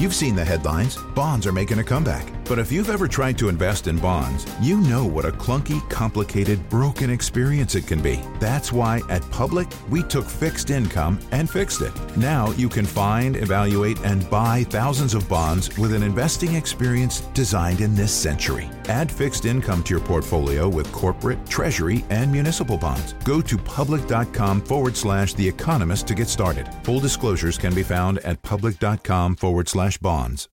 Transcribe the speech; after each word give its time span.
You've 0.00 0.14
seen 0.14 0.34
the 0.34 0.42
headlines. 0.42 0.96
Bonds 1.14 1.46
are 1.46 1.52
making 1.52 1.78
a 1.78 1.84
comeback. 1.84 2.26
But 2.50 2.58
if 2.58 2.72
you've 2.72 2.90
ever 2.90 3.06
tried 3.06 3.38
to 3.38 3.48
invest 3.48 3.86
in 3.86 3.98
bonds, 3.98 4.44
you 4.60 4.80
know 4.80 5.04
what 5.04 5.24
a 5.24 5.30
clunky, 5.30 5.88
complicated, 5.88 6.68
broken 6.68 7.10
experience 7.10 7.76
it 7.76 7.86
can 7.86 8.02
be. 8.02 8.18
That's 8.40 8.72
why 8.72 9.02
at 9.08 9.22
Public, 9.30 9.68
we 9.88 10.02
took 10.02 10.24
fixed 10.24 10.70
income 10.70 11.20
and 11.30 11.48
fixed 11.48 11.80
it. 11.80 11.92
Now 12.16 12.50
you 12.52 12.68
can 12.68 12.86
find, 12.86 13.36
evaluate, 13.36 14.00
and 14.00 14.28
buy 14.30 14.64
thousands 14.64 15.14
of 15.14 15.28
bonds 15.28 15.78
with 15.78 15.92
an 15.92 16.02
investing 16.02 16.54
experience 16.54 17.20
designed 17.34 17.80
in 17.80 17.94
this 17.94 18.10
century. 18.10 18.68
Add 18.86 19.12
fixed 19.12 19.44
income 19.44 19.84
to 19.84 19.94
your 19.94 20.04
portfolio 20.04 20.68
with 20.68 20.90
corporate, 20.90 21.46
treasury, 21.46 22.04
and 22.10 22.32
municipal 22.32 22.76
bonds. 22.78 23.12
Go 23.22 23.40
to 23.42 23.56
public.com 23.56 24.62
forward 24.62 24.96
slash 24.96 25.34
The 25.34 25.46
Economist 25.46 26.08
to 26.08 26.14
get 26.16 26.26
started. 26.26 26.68
Full 26.82 26.98
disclosures 26.98 27.58
can 27.58 27.74
be 27.74 27.84
found 27.84 28.18
at 28.20 28.42
public.com 28.42 29.36
forward 29.36 29.68
slash 29.68 29.89
bonds. 29.98 30.48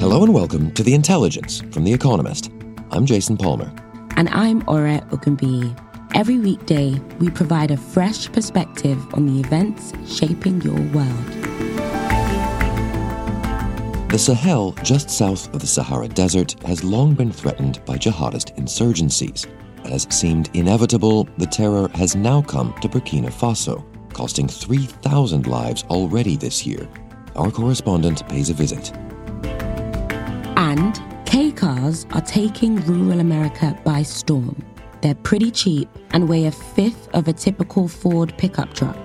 Hello 0.00 0.24
and 0.24 0.34
welcome 0.34 0.72
to 0.72 0.82
The 0.82 0.94
Intelligence 0.94 1.60
from 1.70 1.84
The 1.84 1.92
Economist. 1.92 2.50
I'm 2.90 3.06
Jason 3.06 3.36
Palmer. 3.36 3.72
And 4.16 4.28
I'm 4.30 4.62
Ore 4.68 5.00
Ogunbiyi. 5.10 5.78
Every 6.14 6.38
weekday, 6.38 7.00
we 7.18 7.30
provide 7.30 7.70
a 7.70 7.76
fresh 7.76 8.30
perspective 8.30 8.98
on 9.14 9.26
the 9.26 9.40
events 9.40 9.92
shaping 10.06 10.60
your 10.60 10.80
world. 10.92 11.26
The 14.10 14.18
Sahel, 14.18 14.72
just 14.82 15.08
south 15.08 15.54
of 15.54 15.62
the 15.62 15.66
Sahara 15.66 16.08
Desert, 16.08 16.60
has 16.64 16.84
long 16.84 17.14
been 17.14 17.32
threatened 17.32 17.82
by 17.86 17.96
jihadist 17.96 18.54
insurgencies. 18.58 19.46
As 19.84 20.06
seemed 20.10 20.50
inevitable, 20.54 21.28
the 21.38 21.46
terror 21.46 21.88
has 21.94 22.14
now 22.14 22.42
come 22.42 22.74
to 22.80 22.88
Burkina 22.88 23.30
Faso, 23.30 23.84
costing 24.12 24.48
3,000 24.48 25.46
lives 25.46 25.84
already 25.90 26.36
this 26.36 26.66
year. 26.66 26.88
Our 27.36 27.50
correspondent 27.50 28.26
pays 28.28 28.50
a 28.50 28.54
visit. 28.54 28.92
And 30.56 31.02
Kei 31.26 31.50
cars 31.50 32.06
are 32.12 32.20
taking 32.20 32.76
rural 32.84 33.20
America 33.20 33.78
by 33.84 34.02
storm. 34.02 34.62
They're 35.00 35.14
pretty 35.14 35.50
cheap 35.50 35.88
and 36.10 36.28
weigh 36.28 36.44
a 36.44 36.52
fifth 36.52 37.08
of 37.14 37.26
a 37.26 37.32
typical 37.32 37.88
Ford 37.88 38.34
pickup 38.36 38.74
truck. 38.74 38.96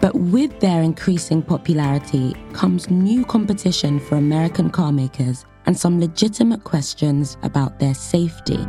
But 0.00 0.14
with 0.14 0.60
their 0.60 0.82
increasing 0.82 1.42
popularity 1.42 2.34
comes 2.52 2.90
new 2.90 3.24
competition 3.24 4.00
for 4.00 4.16
American 4.16 4.70
carmakers 4.70 5.46
and 5.66 5.78
some 5.78 5.98
legitimate 5.98 6.64
questions 6.64 7.36
about 7.42 7.78
their 7.78 7.94
safety. 7.94 8.66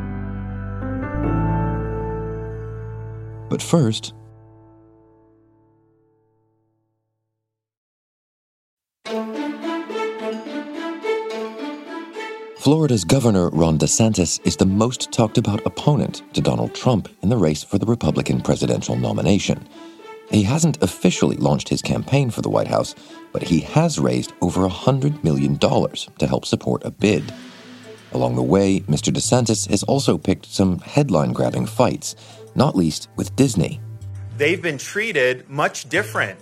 But 3.54 3.62
first, 3.62 4.16
Florida's 12.58 13.04
Governor 13.04 13.50
Ron 13.50 13.78
DeSantis 13.78 14.40
is 14.44 14.58
the 14.58 14.66
most 14.66 15.12
talked 15.12 15.38
about 15.38 15.64
opponent 15.68 16.24
to 16.34 16.42
Donald 16.42 16.74
Trump 16.74 17.08
in 17.22 17.30
the 17.30 17.38
race 17.38 17.62
for 17.64 17.78
the 17.78 17.86
Republican 17.86 18.42
presidential 18.42 18.96
nomination. 18.96 19.68
He 20.32 20.42
hasn't 20.42 20.82
officially 20.82 21.38
launched 21.38 21.70
his 21.70 21.84
campaign 21.84 22.32
for 22.32 22.42
the 22.42 22.50
White 22.50 22.70
House, 22.70 22.96
but 23.34 23.44
he 23.44 23.60
has 23.60 24.00
raised 24.00 24.34
over 24.42 24.68
$100 24.68 25.24
million 25.24 25.60
to 25.60 26.28
help 26.28 26.46
support 26.46 26.84
a 26.84 26.90
bid. 26.90 27.32
Along 28.14 28.36
the 28.36 28.42
way, 28.42 28.80
Mr. 28.82 29.14
DeSantis 29.14 29.70
has 29.70 29.84
also 29.84 30.18
picked 30.18 30.48
some 30.48 30.80
headline 30.80 31.34
grabbing 31.34 31.68
fights, 31.68 32.16
not 32.56 32.76
least 32.76 33.10
with 33.16 33.36
Disney. 33.36 33.82
They've 34.38 34.62
been 34.62 34.78
treated 34.78 35.50
much 35.50 35.90
different 35.90 36.40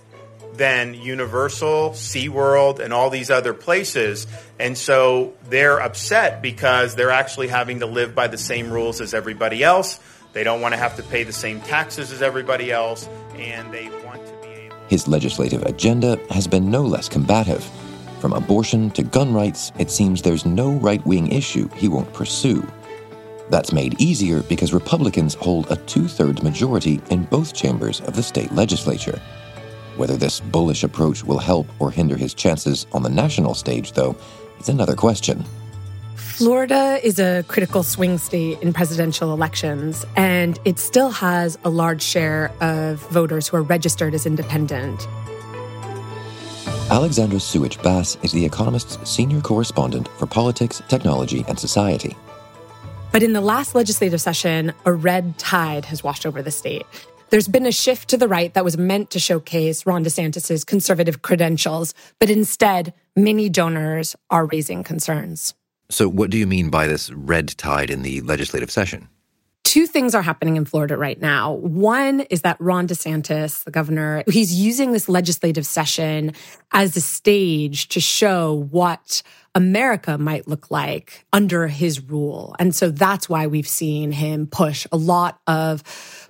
than 0.54 0.94
Universal, 0.94 1.90
SeaWorld, 1.90 2.78
and 2.78 2.92
all 2.92 3.10
these 3.10 3.30
other 3.30 3.54
places. 3.54 4.26
And 4.58 4.76
so 4.76 5.34
they're 5.48 5.80
upset 5.80 6.42
because 6.42 6.94
they're 6.94 7.10
actually 7.10 7.48
having 7.48 7.80
to 7.80 7.86
live 7.86 8.14
by 8.14 8.28
the 8.28 8.38
same 8.38 8.70
rules 8.70 9.00
as 9.00 9.14
everybody 9.14 9.62
else. 9.62 9.98
They 10.32 10.44
don't 10.44 10.60
want 10.60 10.72
to 10.72 10.78
have 10.78 10.96
to 10.96 11.02
pay 11.02 11.24
the 11.24 11.32
same 11.32 11.60
taxes 11.60 12.12
as 12.12 12.22
everybody 12.22 12.70
else, 12.72 13.08
and 13.34 13.72
they 13.72 13.88
want 14.04 14.26
to 14.26 14.32
be 14.42 14.48
able. 14.48 14.76
His 14.88 15.06
legislative 15.08 15.62
agenda 15.62 16.18
has 16.30 16.46
been 16.46 16.70
no 16.70 16.82
less 16.82 17.08
combative. 17.08 17.68
From 18.20 18.32
abortion 18.32 18.90
to 18.92 19.02
gun 19.02 19.34
rights, 19.34 19.72
it 19.78 19.90
seems 19.90 20.22
there's 20.22 20.46
no 20.46 20.72
right 20.72 21.04
wing 21.06 21.32
issue 21.32 21.68
he 21.76 21.88
won't 21.88 22.12
pursue. 22.12 22.66
That's 23.52 23.70
made 23.70 24.00
easier 24.00 24.42
because 24.44 24.72
Republicans 24.72 25.34
hold 25.34 25.70
a 25.70 25.76
two 25.76 26.08
thirds 26.08 26.42
majority 26.42 27.02
in 27.10 27.24
both 27.24 27.52
chambers 27.52 28.00
of 28.00 28.16
the 28.16 28.22
state 28.22 28.50
legislature. 28.52 29.20
Whether 29.98 30.16
this 30.16 30.40
bullish 30.40 30.84
approach 30.84 31.22
will 31.22 31.38
help 31.38 31.66
or 31.78 31.90
hinder 31.90 32.16
his 32.16 32.32
chances 32.32 32.86
on 32.94 33.02
the 33.02 33.10
national 33.10 33.54
stage, 33.54 33.92
though, 33.92 34.16
is 34.58 34.70
another 34.70 34.96
question. 34.96 35.44
Florida 36.14 36.98
is 37.02 37.18
a 37.18 37.44
critical 37.46 37.82
swing 37.82 38.16
state 38.16 38.58
in 38.62 38.72
presidential 38.72 39.34
elections, 39.34 40.06
and 40.16 40.58
it 40.64 40.78
still 40.78 41.10
has 41.10 41.58
a 41.62 41.68
large 41.68 42.00
share 42.00 42.50
of 42.62 43.00
voters 43.10 43.48
who 43.48 43.58
are 43.58 43.62
registered 43.62 44.14
as 44.14 44.24
independent. 44.24 45.06
Alexandra 46.90 47.38
Suich 47.38 47.82
Bass 47.82 48.16
is 48.22 48.32
The 48.32 48.46
Economist's 48.46 48.96
senior 49.08 49.42
correspondent 49.42 50.08
for 50.16 50.24
politics, 50.24 50.80
technology, 50.88 51.44
and 51.48 51.58
society. 51.58 52.16
But 53.12 53.22
in 53.22 53.34
the 53.34 53.42
last 53.42 53.74
legislative 53.74 54.22
session, 54.22 54.72
a 54.86 54.92
red 54.92 55.36
tide 55.36 55.84
has 55.84 56.02
washed 56.02 56.24
over 56.24 56.40
the 56.40 56.50
state. 56.50 56.86
There's 57.28 57.46
been 57.46 57.66
a 57.66 57.72
shift 57.72 58.08
to 58.08 58.16
the 58.16 58.26
right 58.26 58.52
that 58.54 58.64
was 58.64 58.78
meant 58.78 59.10
to 59.10 59.18
showcase 59.18 59.84
Ron 59.84 60.02
DeSantis' 60.02 60.64
conservative 60.64 61.20
credentials, 61.20 61.92
but 62.18 62.30
instead, 62.30 62.94
many 63.14 63.50
donors 63.50 64.16
are 64.30 64.46
raising 64.46 64.82
concerns. 64.82 65.52
So, 65.90 66.08
what 66.08 66.30
do 66.30 66.38
you 66.38 66.46
mean 66.46 66.70
by 66.70 66.86
this 66.86 67.10
red 67.12 67.48
tide 67.58 67.90
in 67.90 68.00
the 68.00 68.22
legislative 68.22 68.70
session? 68.70 69.08
Two 69.62 69.86
things 69.86 70.14
are 70.14 70.22
happening 70.22 70.56
in 70.56 70.64
Florida 70.64 70.96
right 70.96 71.20
now. 71.20 71.52
One 71.52 72.20
is 72.30 72.42
that 72.42 72.58
Ron 72.60 72.88
DeSantis, 72.88 73.64
the 73.64 73.70
governor, 73.70 74.24
he's 74.26 74.54
using 74.54 74.92
this 74.92 75.08
legislative 75.08 75.66
session 75.66 76.32
as 76.72 76.96
a 76.96 77.00
stage 77.00 77.88
to 77.88 78.00
show 78.00 78.66
what 78.70 79.22
America 79.54 80.16
might 80.16 80.48
look 80.48 80.70
like 80.70 81.26
under 81.32 81.66
his 81.66 82.00
rule. 82.00 82.56
And 82.58 82.74
so 82.74 82.90
that's 82.90 83.28
why 83.28 83.46
we've 83.46 83.68
seen 83.68 84.12
him 84.12 84.46
push 84.46 84.86
a 84.90 84.96
lot 84.96 85.40
of 85.46 85.82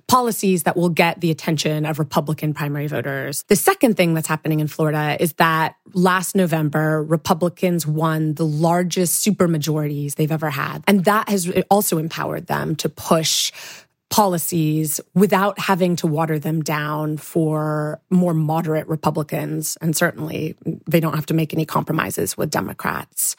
policies 0.07 0.63
that 0.63 0.75
will 0.75 0.89
get 0.89 1.21
the 1.21 1.31
attention 1.31 1.85
of 1.85 1.99
Republican 1.99 2.53
primary 2.53 2.87
voters. 2.87 3.43
The 3.47 3.55
second 3.55 3.95
thing 3.95 4.13
that's 4.13 4.27
happening 4.27 4.59
in 4.59 4.67
Florida 4.67 5.15
is 5.19 5.33
that 5.33 5.75
last 5.93 6.35
November, 6.35 7.01
Republicans 7.03 7.87
won 7.87 8.33
the 8.33 8.45
largest 8.45 9.25
supermajorities 9.25 10.15
they've 10.15 10.31
ever 10.31 10.49
had. 10.49 10.83
And 10.87 11.05
that 11.05 11.29
has 11.29 11.49
also 11.69 11.97
empowered 11.97 12.47
them 12.47 12.75
to 12.77 12.89
push 12.89 13.51
policies 14.13 15.01
without 15.15 15.57
having 15.57 15.95
to 15.95 16.05
water 16.05 16.37
them 16.37 16.61
down 16.61 17.17
for 17.17 17.99
more 18.11 18.35
moderate 18.35 18.87
Republicans. 18.87 19.75
And 19.81 19.97
certainly 19.97 20.55
they 20.87 20.99
don't 20.99 21.15
have 21.15 21.25
to 21.25 21.33
make 21.33 21.51
any 21.51 21.65
compromises 21.65 22.37
with 22.37 22.51
Democrats. 22.51 23.35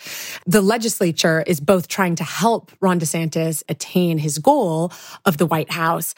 The 0.47 0.61
legislature 0.61 1.45
is 1.47 1.61
both 1.61 1.87
trying 1.87 2.17
to 2.17 2.25
help 2.25 2.73
Ron 2.81 2.99
DeSantis 2.99 3.63
attain 3.69 4.19
his 4.19 4.41
goal 4.41 4.91
of 5.25 5.37
the 5.37 5.47
White 5.47 5.71
House 5.71 6.13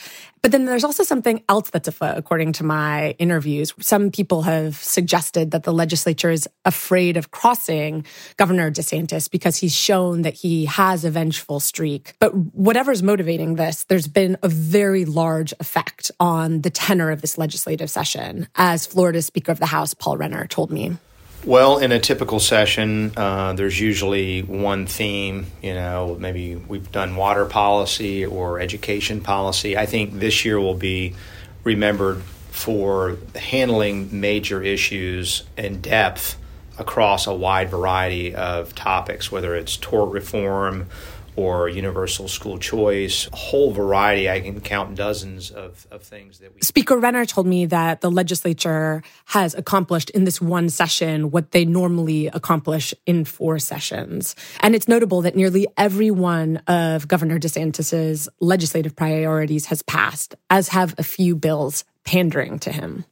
but 0.46 0.52
then 0.52 0.64
there's 0.64 0.84
also 0.84 1.02
something 1.02 1.42
else 1.48 1.70
that's 1.70 1.88
afoot, 1.88 2.16
according 2.16 2.52
to 2.52 2.62
my 2.62 3.16
interviews. 3.18 3.74
Some 3.80 4.12
people 4.12 4.42
have 4.42 4.76
suggested 4.76 5.50
that 5.50 5.64
the 5.64 5.72
legislature 5.72 6.30
is 6.30 6.48
afraid 6.64 7.16
of 7.16 7.32
crossing 7.32 8.06
Governor 8.36 8.70
DeSantis 8.70 9.28
because 9.28 9.56
he's 9.56 9.74
shown 9.74 10.22
that 10.22 10.34
he 10.34 10.66
has 10.66 11.04
a 11.04 11.10
vengeful 11.10 11.58
streak. 11.58 12.14
But 12.20 12.30
whatever's 12.54 13.02
motivating 13.02 13.56
this, 13.56 13.82
there's 13.88 14.06
been 14.06 14.36
a 14.44 14.48
very 14.48 15.04
large 15.04 15.52
effect 15.58 16.12
on 16.20 16.60
the 16.60 16.70
tenor 16.70 17.10
of 17.10 17.22
this 17.22 17.36
legislative 17.36 17.90
session, 17.90 18.46
as 18.54 18.86
Florida 18.86 19.22
Speaker 19.22 19.50
of 19.50 19.58
the 19.58 19.66
House, 19.66 19.94
Paul 19.94 20.16
Renner, 20.16 20.46
told 20.46 20.70
me. 20.70 20.96
Well, 21.46 21.78
in 21.78 21.92
a 21.92 22.00
typical 22.00 22.40
session, 22.40 23.12
uh, 23.16 23.52
there's 23.52 23.78
usually 23.78 24.42
one 24.42 24.88
theme. 24.88 25.46
You 25.62 25.74
know, 25.74 26.16
maybe 26.18 26.56
we've 26.56 26.90
done 26.90 27.14
water 27.14 27.46
policy 27.46 28.26
or 28.26 28.58
education 28.58 29.20
policy. 29.20 29.76
I 29.78 29.86
think 29.86 30.14
this 30.18 30.44
year 30.44 30.58
will 30.58 30.74
be 30.74 31.14
remembered 31.62 32.20
for 32.50 33.18
handling 33.36 34.20
major 34.20 34.60
issues 34.60 35.44
in 35.56 35.80
depth 35.80 36.36
across 36.80 37.28
a 37.28 37.34
wide 37.34 37.70
variety 37.70 38.34
of 38.34 38.74
topics, 38.74 39.30
whether 39.30 39.54
it's 39.54 39.76
tort 39.76 40.10
reform, 40.10 40.88
or 41.36 41.68
universal 41.68 42.28
school 42.28 42.58
choice, 42.58 43.28
a 43.32 43.36
whole 43.36 43.72
variety. 43.72 44.28
I 44.28 44.40
can 44.40 44.60
count 44.60 44.96
dozens 44.96 45.50
of, 45.50 45.86
of 45.90 46.02
things 46.02 46.38
that 46.38 46.54
we. 46.54 46.60
Speaker 46.62 46.96
Renner 46.96 47.24
told 47.24 47.46
me 47.46 47.66
that 47.66 48.00
the 48.00 48.10
legislature 48.10 49.02
has 49.26 49.54
accomplished 49.54 50.10
in 50.10 50.24
this 50.24 50.40
one 50.40 50.68
session 50.68 51.30
what 51.30 51.52
they 51.52 51.64
normally 51.64 52.28
accomplish 52.28 52.94
in 53.04 53.24
four 53.24 53.58
sessions. 53.58 54.34
And 54.60 54.74
it's 54.74 54.88
notable 54.88 55.22
that 55.22 55.36
nearly 55.36 55.66
every 55.76 56.10
one 56.10 56.56
of 56.66 57.06
Governor 57.06 57.38
DeSantis's 57.38 58.28
legislative 58.40 58.96
priorities 58.96 59.66
has 59.66 59.82
passed, 59.82 60.34
as 60.50 60.68
have 60.68 60.94
a 60.98 61.02
few 61.02 61.36
bills 61.36 61.84
pandering 62.04 62.58
to 62.60 62.72
him. 62.72 63.04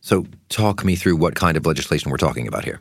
So, 0.00 0.24
talk 0.48 0.84
me 0.84 0.94
through 0.94 1.16
what 1.16 1.34
kind 1.34 1.56
of 1.56 1.66
legislation 1.66 2.12
we're 2.12 2.16
talking 2.16 2.46
about 2.46 2.64
here. 2.64 2.80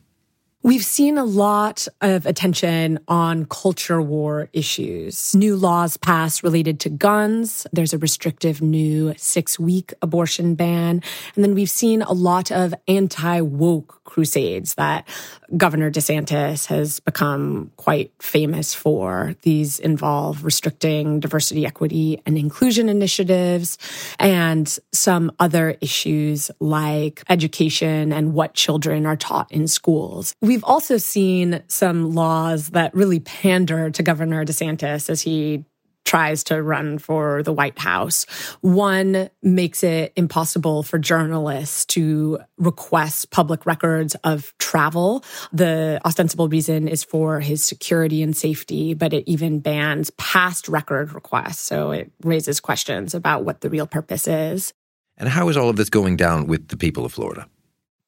We've 0.66 0.84
seen 0.84 1.20
a 1.20 1.24
lot 1.24 1.88
of 2.02 2.26
attention 2.26 2.98
on 3.08 3.46
culture 3.46 4.02
war 4.02 4.50
issues. 4.52 5.36
New 5.36 5.56
laws 5.56 5.96
passed 5.96 6.42
related 6.42 6.80
to 6.80 6.90
guns. 6.90 7.68
There's 7.72 7.94
a 7.94 8.00
restrictive 8.00 8.64
new 8.64 9.14
six 9.16 9.60
week 9.60 9.94
abortion 10.02 10.56
ban. 10.56 11.04
And 11.36 11.44
then 11.44 11.54
we've 11.54 11.70
seen 11.70 12.02
a 12.02 12.14
lot 12.14 12.52
of 12.52 12.74
anti 12.88 13.42
woke 13.42 14.02
crusades 14.06 14.74
that 14.76 15.08
Governor 15.56 15.92
DeSantis 15.92 16.68
has 16.68 17.00
become 17.00 17.72
quite 17.76 18.12
famous 18.20 18.74
for. 18.74 19.36
These 19.44 19.80
involve 19.80 20.44
restricting 20.44 21.20
diversity, 21.20 21.66
equity, 21.66 22.22
and 22.26 22.38
inclusion 22.38 22.90
initiatives 22.90 23.78
and 24.18 24.80
some 24.92 25.32
other 25.40 25.78
issues 25.82 26.50
like 26.60 27.24
education 27.30 28.12
and 28.12 28.34
what 28.34 28.54
children 28.54 29.06
are 29.06 29.18
taught 29.18 29.52
in 29.52 29.68
schools. 29.68 30.34
We 30.42 30.55
We've 30.56 30.64
also 30.64 30.96
seen 30.96 31.62
some 31.68 32.16
laws 32.16 32.70
that 32.70 32.96
really 32.96 33.20
pander 33.20 33.90
to 33.90 34.02
Governor 34.02 34.46
DeSantis 34.46 35.10
as 35.10 35.22
he 35.22 35.66
tries 36.06 36.46
to 36.46 36.64
run 36.64 36.98
for 36.98 37.44
the 37.44 37.52
White 37.52 37.78
House. 37.78 38.24
One 38.62 39.30
makes 39.44 39.84
it 39.84 40.14
impossible 40.16 40.84
for 40.84 40.98
journalists 40.98 41.84
to 41.88 42.40
request 42.58 43.32
public 43.32 43.66
records 43.66 44.16
of 44.24 44.54
travel. 44.58 45.26
The 45.52 46.00
ostensible 46.06 46.48
reason 46.48 46.88
is 46.88 47.04
for 47.04 47.42
his 47.42 47.62
security 47.62 48.24
and 48.24 48.34
safety, 48.34 48.94
but 48.94 49.12
it 49.12 49.26
even 49.28 49.60
bans 49.60 50.10
past 50.12 50.70
record 50.70 51.12
requests. 51.12 51.60
So 51.60 51.92
it 51.92 52.14
raises 52.24 52.62
questions 52.62 53.14
about 53.14 53.44
what 53.44 53.60
the 53.60 53.70
real 53.70 53.88
purpose 53.88 54.26
is. 54.26 54.74
And 55.18 55.28
how 55.28 55.50
is 55.50 55.58
all 55.58 55.70
of 55.70 55.76
this 55.76 55.90
going 55.90 56.16
down 56.16 56.48
with 56.48 56.70
the 56.70 56.78
people 56.78 57.04
of 57.04 57.12
Florida? 57.12 57.46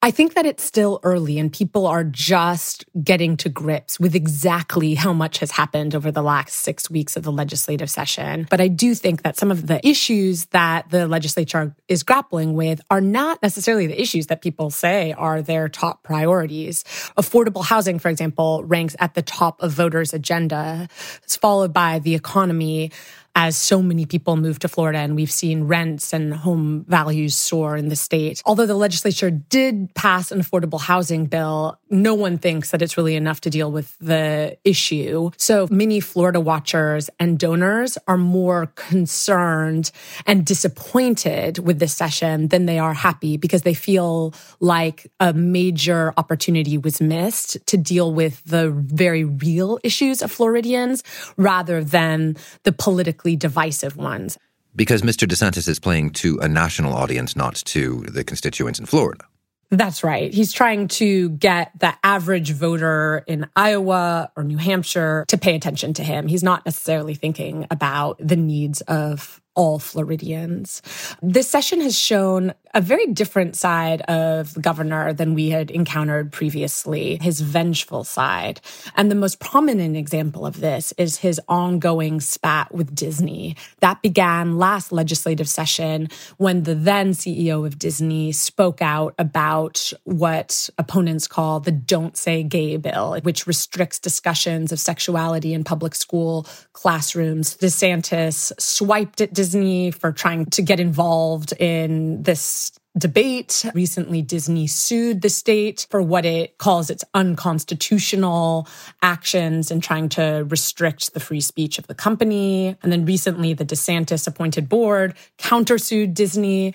I 0.07 0.12
think 0.12 0.36
that 0.36 0.45
it's 0.45 0.63
still 0.63 1.01
early 1.04 1.38
and 1.38 1.51
people 1.51 1.86
are 1.86 2.06
just 2.06 2.86
getting 3.04 3.36
to 3.36 3.50
grips 3.50 4.00
with 4.00 4.15
exactly 4.15 4.94
how 4.94 5.12
much 5.12 5.39
has 5.39 5.51
happened 5.51 5.94
over 5.94 6.13
the 6.13 6.21
last 6.21 6.54
six 6.59 6.89
weeks 6.89 7.18
of 7.18 7.24
the 7.24 7.31
legislative 7.33 7.89
session. 7.89 8.48
But 8.50 8.62
I 8.62 8.69
do 8.69 8.95
think 8.95 9.24
that 9.24 9.36
some 9.36 9.51
of 9.51 9.68
the 9.68 9.86
issues 9.86 10.45
that 10.45 10.89
the 10.92 11.09
legislature 11.09 11.75
is 11.89 12.04
grappling 12.04 12.54
with 12.54 12.80
are 12.89 13.01
not 13.01 13.44
necessarily 13.44 13.86
the 13.86 14.01
issues 14.01 14.27
that 14.27 14.42
people 14.42 14.69
say 14.69 15.12
are 15.12 15.42
their 15.42 15.68
top 15.68 16.04
priorities. 16.04 16.86
Affordable 17.18 17.65
housing, 17.65 18.00
for 18.00 18.07
example, 18.07 18.63
ranks 18.63 18.95
at 19.00 19.13
the 19.13 19.21
top 19.21 19.62
of 19.62 19.74
voters' 19.74 20.13
agenda. 20.13 20.88
It's 21.24 21.36
followed 21.36 21.74
by 21.74 22.00
the 22.00 22.15
economy 22.15 22.94
as 23.37 23.55
so 23.55 23.83
many 23.83 24.03
people 24.07 24.35
move 24.35 24.57
to 24.57 24.67
Florida 24.67 24.97
and 24.97 25.15
we've 25.15 25.31
seen 25.31 25.65
rents 25.65 26.11
and 26.11 26.33
home 26.33 26.83
values 26.87 27.35
soar 27.35 27.77
in 27.77 27.87
the 27.87 27.95
state. 27.95 28.41
Although 28.47 28.65
the 28.65 28.73
legislature 28.73 29.29
did 29.29 29.93
pass 29.93 30.31
an 30.31 30.41
affordable 30.41 30.81
housing 30.81 31.27
bill, 31.27 31.79
no 31.91 32.15
one 32.15 32.39
thinks 32.39 32.71
that 32.71 32.81
it's 32.81 32.97
really 32.97 33.15
enough 33.15 33.39
to 33.41 33.51
deal 33.51 33.71
with 33.71 33.95
the 33.99 34.57
issue. 34.63 35.29
So 35.37 35.67
many 35.69 35.99
Florida 35.99 36.39
watchers 36.39 37.11
and 37.19 37.37
donors 37.37 37.95
are 38.07 38.17
more 38.17 38.73
concerned 38.75 39.91
and 40.25 40.43
disappointed 40.43 41.59
with 41.59 41.77
this 41.77 41.93
session 41.93 42.47
than 42.47 42.65
they 42.65 42.79
are 42.79 42.95
happy 42.95 43.37
because 43.37 43.61
they 43.61 43.75
feel 43.75 44.33
like 44.59 45.11
a 45.19 45.31
major 45.31 46.11
opportunity 46.17 46.79
was 46.79 46.99
missed 46.99 47.63
to 47.67 47.77
deal 47.77 48.11
with 48.11 48.43
the 48.45 48.71
very 48.71 49.25
real 49.25 49.77
issues 49.83 50.23
of 50.23 50.31
Floridians 50.31 51.03
rather 51.37 51.83
than 51.83 52.35
the 52.63 52.71
politically 52.71 53.26
politically 53.27 53.35
divisive 53.35 53.97
ones. 53.97 54.38
Because 54.75 55.01
Mr. 55.01 55.27
DeSantis 55.27 55.68
is 55.68 55.79
playing 55.79 56.12
to 56.12 56.38
a 56.39 56.47
national 56.47 56.94
audience, 56.94 57.35
not 57.35 57.56
to 57.65 58.01
the 58.07 58.24
constituents 58.24 58.79
in 58.79 58.85
Florida. 58.85 59.25
That's 59.69 60.01
right. 60.03 60.33
He's 60.33 60.53
trying 60.53 60.88
to 61.00 61.29
get 61.31 61.71
the 61.79 61.94
average 62.01 62.51
voter 62.51 63.24
in 63.27 63.47
Iowa 63.56 64.31
or 64.38 64.44
New 64.44 64.57
Hampshire 64.57 65.25
to 65.27 65.38
pay 65.38 65.56
attention 65.56 65.94
to 65.95 66.03
him. 66.03 66.27
He's 66.27 66.44
not 66.44 66.65
necessarily 66.65 67.15
thinking 67.15 67.68
about 67.69 68.18
the 68.19 68.38
needs 68.38 68.79
of 68.81 69.41
all 69.57 69.80
Floridians. 69.80 70.83
This 71.21 71.50
session 71.50 71.81
has 71.81 71.98
shown 71.98 72.54
a 72.74 72.80
very 72.80 73.07
different 73.07 73.56
side 73.56 74.01
of 74.01 74.54
the 74.54 74.59
governor 74.59 75.12
than 75.12 75.33
we 75.33 75.50
had 75.50 75.71
encountered 75.71 76.31
previously, 76.31 77.18
his 77.19 77.42
vengeful 77.42 78.04
side. 78.04 78.62
And 78.95 79.09
the 79.09 79.15
most 79.15 79.39
prominent 79.39 79.98
example 79.98 80.45
of 80.45 80.59
this 80.59 80.94
is 80.98 81.18
his 81.18 81.42
ongoing 81.48 82.21
spat 82.21 82.71
with 82.71 82.94
Disney. 82.94 83.56
That 83.80 84.04
began 84.04 84.59
last 84.59 84.92
legislative 84.92 85.50
session 85.50 86.09
when 86.38 86.63
the 86.63 86.75
then 86.75 87.13
CEO 87.13 87.65
of 87.65 87.80
Disney 87.80 88.31
spoke 88.33 88.81
out 88.81 89.15
about 89.18 89.92
what 90.04 90.69
opponents 90.77 91.27
call 91.27 91.59
the 91.62 91.71
Don't 91.71 92.15
Say 92.15 92.44
Gay 92.44 92.77
bill, 92.77 93.18
which 93.24 93.48
restricts 93.48 93.98
discussions 93.98 94.71
of 94.71 94.80
sexuality 94.80 95.51
in 95.51 95.63
public 95.63 95.95
school 95.95 96.45
classrooms. 96.74 97.57
DeSantis 97.57 98.51
swiped 98.62 99.19
at 99.19 99.33
Disney 99.33 99.46
Disney 99.47 99.91
for 99.91 100.11
trying 100.11 100.45
to 100.47 100.61
get 100.61 100.77
involved 100.77 101.53
in 101.53 102.21
this 102.21 102.73
debate. 102.97 103.63
Recently, 103.73 104.21
Disney 104.21 104.67
sued 104.67 105.21
the 105.21 105.29
state 105.29 105.88
for 105.89 106.01
what 106.01 106.25
it 106.25 106.57
calls 106.57 106.89
its 106.89 107.05
unconstitutional 107.13 108.67
actions 109.01 109.71
and 109.71 109.81
trying 109.81 110.09
to 110.09 110.45
restrict 110.49 111.13
the 111.13 111.21
free 111.21 111.39
speech 111.39 111.79
of 111.79 111.88
the 111.88 111.95
company. 111.95 112.75
And 112.83 112.91
then 112.91 113.05
recently, 113.05 113.53
the 113.53 113.63
DeSantis 113.63 114.27
appointed 114.27 114.67
board 114.67 115.15
countersued 115.38 116.13
Disney. 116.13 116.73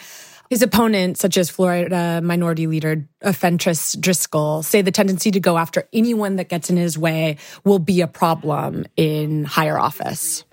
His 0.49 0.63
opponents, 0.63 1.21
such 1.21 1.37
as 1.37 1.51
Florida 1.51 2.23
Minority 2.23 2.67
Leader 2.67 3.07
Fentrice 3.23 3.97
Driskell, 3.99 4.65
say 4.65 4.81
the 4.81 4.91
tendency 4.91 5.31
to 5.31 5.41
go 5.41 5.59
after 5.59 5.87
anyone 5.93 6.37
that 6.37 6.49
gets 6.49 6.71
in 6.71 6.79
his 6.79 6.97
way 6.97 7.37
will 7.65 7.79
be 7.79 8.01
a 8.01 8.07
problem 8.07 8.87
in 8.97 9.45
higher 9.45 9.79
office. 9.79 10.45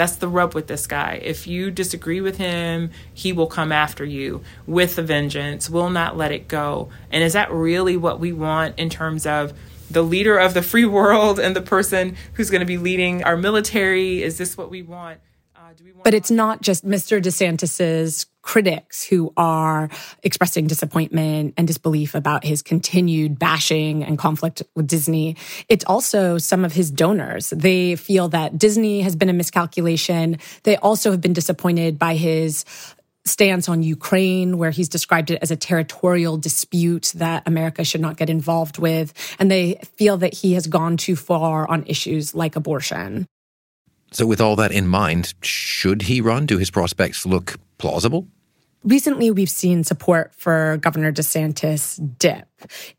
That's 0.00 0.16
the 0.16 0.28
rub 0.28 0.54
with 0.54 0.66
this 0.66 0.86
guy. 0.86 1.20
If 1.22 1.46
you 1.46 1.70
disagree 1.70 2.22
with 2.22 2.38
him, 2.38 2.90
he 3.12 3.34
will 3.34 3.46
come 3.46 3.70
after 3.70 4.02
you 4.02 4.42
with 4.66 4.96
a 4.96 5.02
vengeance, 5.02 5.68
will 5.68 5.90
not 5.90 6.16
let 6.16 6.32
it 6.32 6.48
go. 6.48 6.88
And 7.12 7.22
is 7.22 7.34
that 7.34 7.52
really 7.52 7.98
what 7.98 8.18
we 8.18 8.32
want 8.32 8.78
in 8.78 8.88
terms 8.88 9.26
of 9.26 9.52
the 9.90 10.00
leader 10.00 10.38
of 10.38 10.54
the 10.54 10.62
free 10.62 10.84
world 10.86 11.38
and 11.38 11.54
the 11.54 11.60
person 11.60 12.16
who's 12.32 12.48
going 12.48 12.60
to 12.60 12.66
be 12.66 12.78
leading 12.78 13.24
our 13.24 13.36
military? 13.36 14.22
Is 14.22 14.38
this 14.38 14.56
what 14.56 14.70
we 14.70 14.80
want? 14.80 15.20
But 16.02 16.14
it's 16.14 16.30
not 16.30 16.62
just 16.62 16.86
Mr. 16.86 17.20
DeSantis's 17.20 18.26
critics 18.42 19.04
who 19.04 19.32
are 19.36 19.90
expressing 20.22 20.66
disappointment 20.66 21.54
and 21.56 21.66
disbelief 21.66 22.14
about 22.14 22.44
his 22.44 22.62
continued 22.62 23.38
bashing 23.38 24.02
and 24.02 24.18
conflict 24.18 24.62
with 24.74 24.86
Disney. 24.86 25.36
It's 25.68 25.84
also 25.84 26.38
some 26.38 26.64
of 26.64 26.72
his 26.72 26.90
donors. 26.90 27.50
They 27.50 27.96
feel 27.96 28.28
that 28.30 28.58
Disney 28.58 29.02
has 29.02 29.14
been 29.14 29.28
a 29.28 29.34
miscalculation. 29.34 30.38
They 30.62 30.76
also 30.76 31.10
have 31.10 31.20
been 31.20 31.34
disappointed 31.34 31.98
by 31.98 32.14
his 32.14 32.64
stance 33.26 33.68
on 33.68 33.82
Ukraine, 33.82 34.56
where 34.56 34.70
he's 34.70 34.88
described 34.88 35.30
it 35.30 35.38
as 35.42 35.50
a 35.50 35.56
territorial 35.56 36.38
dispute 36.38 37.12
that 37.16 37.42
America 37.46 37.84
should 37.84 38.00
not 38.00 38.16
get 38.16 38.30
involved 38.30 38.78
with. 38.78 39.12
And 39.38 39.50
they 39.50 39.80
feel 39.96 40.16
that 40.18 40.32
he 40.32 40.54
has 40.54 40.66
gone 40.66 40.96
too 40.96 41.16
far 41.16 41.68
on 41.68 41.84
issues 41.86 42.34
like 42.34 42.56
abortion. 42.56 43.26
So, 44.12 44.26
with 44.26 44.40
all 44.40 44.56
that 44.56 44.72
in 44.72 44.88
mind, 44.88 45.34
should 45.40 46.02
he 46.02 46.20
run? 46.20 46.46
Do 46.46 46.58
his 46.58 46.70
prospects 46.70 47.24
look 47.24 47.58
plausible? 47.78 48.26
Recently, 48.82 49.30
we've 49.30 49.50
seen 49.50 49.84
support 49.84 50.34
for 50.34 50.78
Governor 50.78 51.12
DeSantis 51.12 52.00
dip. 52.18 52.46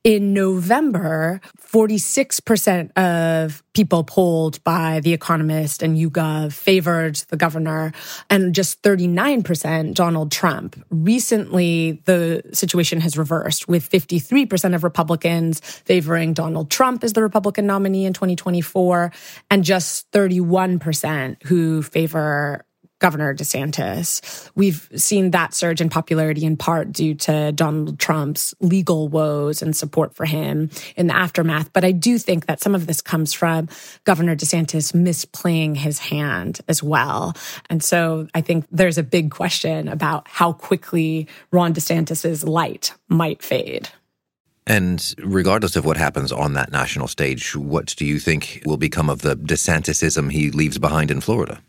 In 0.04 0.34
November, 0.34 1.42
46% 1.60 2.96
of 2.98 3.64
people 3.74 4.04
polled 4.04 4.64
by 4.64 5.00
The 5.00 5.14
Economist 5.14 5.82
and 5.82 5.98
YouGov 5.98 6.54
favored 6.54 7.16
the 7.30 7.38
governor, 7.38 7.94
and 8.30 8.54
just 8.54 8.82
39% 8.84 9.96
Donald 9.96 10.32
Trump. 10.32 10.84
Recently, 10.90 12.02
the 12.06 12.44
situation 12.54 13.02
has 13.02 13.18
reversed, 13.18 13.68
with 13.68 13.90
53% 13.90 14.76
of 14.76 14.84
Republicans 14.84 15.62
favoring 15.62 16.34
Donald 16.34 16.70
Trump 16.70 17.04
as 17.04 17.14
the 17.14 17.24
Republican 17.24 17.66
nominee 17.66 18.06
in 18.06 18.14
2024, 18.14 19.12
and 19.50 19.64
just 19.64 20.12
31% 20.12 21.44
who 21.44 21.82
favor 21.82 22.66
Governor 23.02 23.34
DeSantis. 23.34 24.50
We've 24.56 24.88
seen 24.96 25.32
that 25.32 25.54
surge 25.54 25.82
in 25.82 25.90
popularity 25.90 26.46
in 26.46 26.56
part 26.56 26.92
due 26.92 27.16
to 27.16 27.52
Donald 27.52 28.00
Trump's 28.00 28.54
legal 28.62 29.10
woes 29.10 29.62
and 29.62 29.76
support 29.76 30.16
for 30.16 30.26
him 30.26 30.70
in 30.96 31.08
the 31.08 31.16
aftermath. 31.16 31.74
But 31.74 31.84
I 31.84 31.92
do 31.92 32.18
think 32.18 32.46
that 32.46 32.62
some 32.62 32.76
of 32.76 32.86
this 32.86 33.02
comes 33.02 33.34
from 33.34 33.68
Governor 34.04 34.36
DeSantis 34.36 34.94
misplaying 34.94 35.76
his 35.76 35.98
hand 36.00 36.62
as 36.68 36.84
well. 36.84 37.36
And 37.70 37.84
so 37.84 38.28
I 38.36 38.42
think 38.42 38.66
there's 38.72 39.00
a 39.00 39.04
big 39.04 39.32
question 39.32 39.88
about 39.88 40.28
how 40.28 40.54
quickly 40.54 41.28
Ron 41.52 41.74
DeSantis's 41.74 42.44
light 42.44 42.94
might 43.10 43.42
fade. 43.42 43.90
And 44.68 45.16
regardless 45.18 45.76
of 45.76 45.86
what 45.86 45.98
happens 45.98 46.32
on 46.32 46.54
that 46.54 46.72
national 46.72 47.08
stage, 47.08 47.56
what 47.56 47.96
do 47.98 48.06
you 48.06 48.20
think 48.20 48.62
will 48.64 48.78
become 48.78 49.10
of 49.10 49.24
the 49.24 49.36
DeSantisism 49.36 50.32
he 50.32 50.52
leaves 50.52 50.78
behind 50.78 51.10
in 51.10 51.20
Florida? 51.20 51.62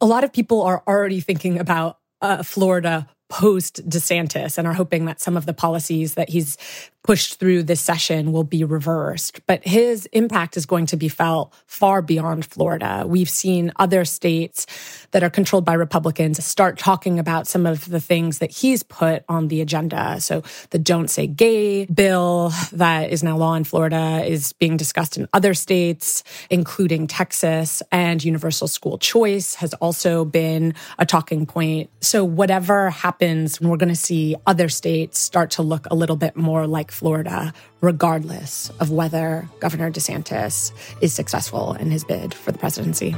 A 0.00 0.06
lot 0.06 0.24
of 0.24 0.32
people 0.32 0.62
are 0.62 0.82
already 0.86 1.20
thinking 1.20 1.58
about 1.58 1.98
a 2.20 2.44
Florida 2.44 3.08
post 3.28 3.88
DeSantis 3.88 4.58
and 4.58 4.66
are 4.66 4.74
hoping 4.74 5.04
that 5.04 5.20
some 5.20 5.36
of 5.36 5.46
the 5.46 5.54
policies 5.54 6.14
that 6.14 6.30
he's 6.30 6.56
pushed 7.04 7.38
through 7.38 7.62
this 7.62 7.80
session 7.80 8.32
will 8.32 8.44
be 8.44 8.64
reversed. 8.64 9.40
But 9.46 9.66
his 9.66 10.04
impact 10.12 10.58
is 10.58 10.66
going 10.66 10.84
to 10.86 10.96
be 10.96 11.08
felt 11.08 11.54
far 11.66 12.02
beyond 12.02 12.44
Florida. 12.44 13.04
We've 13.06 13.30
seen 13.30 13.72
other 13.76 14.04
states 14.04 14.66
that 15.12 15.22
are 15.22 15.30
controlled 15.30 15.64
by 15.64 15.72
Republicans 15.72 16.44
start 16.44 16.78
talking 16.78 17.18
about 17.18 17.46
some 17.46 17.64
of 17.64 17.88
the 17.88 18.00
things 18.00 18.40
that 18.40 18.50
he's 18.50 18.82
put 18.82 19.24
on 19.26 19.48
the 19.48 19.62
agenda. 19.62 20.20
So 20.20 20.42
the 20.68 20.78
Don't 20.78 21.08
Say 21.08 21.26
Gay 21.26 21.86
bill 21.86 22.52
that 22.72 23.10
is 23.10 23.22
now 23.22 23.38
law 23.38 23.54
in 23.54 23.64
Florida 23.64 24.22
is 24.26 24.52
being 24.52 24.76
discussed 24.76 25.16
in 25.16 25.28
other 25.32 25.54
states, 25.54 26.24
including 26.50 27.06
Texas, 27.06 27.82
and 27.90 28.22
universal 28.22 28.68
school 28.68 28.98
choice 28.98 29.54
has 29.54 29.72
also 29.74 30.26
been 30.26 30.74
a 30.98 31.06
talking 31.06 31.46
point. 31.46 31.88
So 32.02 32.22
whatever 32.22 32.90
happens, 32.90 33.17
we're 33.20 33.76
going 33.76 33.88
to 33.88 33.96
see 33.96 34.36
other 34.46 34.68
states 34.68 35.18
start 35.18 35.50
to 35.52 35.62
look 35.62 35.86
a 35.90 35.94
little 35.94 36.16
bit 36.16 36.36
more 36.36 36.66
like 36.66 36.90
Florida, 36.90 37.52
regardless 37.80 38.70
of 38.80 38.90
whether 38.90 39.48
Governor 39.60 39.90
DeSantis 39.90 40.72
is 41.00 41.12
successful 41.12 41.74
in 41.74 41.90
his 41.90 42.04
bid 42.04 42.32
for 42.34 42.52
the 42.52 42.58
presidency. 42.58 43.16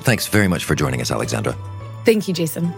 Thanks 0.00 0.26
very 0.26 0.48
much 0.48 0.64
for 0.64 0.74
joining 0.74 1.00
us, 1.00 1.10
Alexandra. 1.10 1.56
Thank 2.04 2.28
you, 2.28 2.34
Jason. 2.34 2.72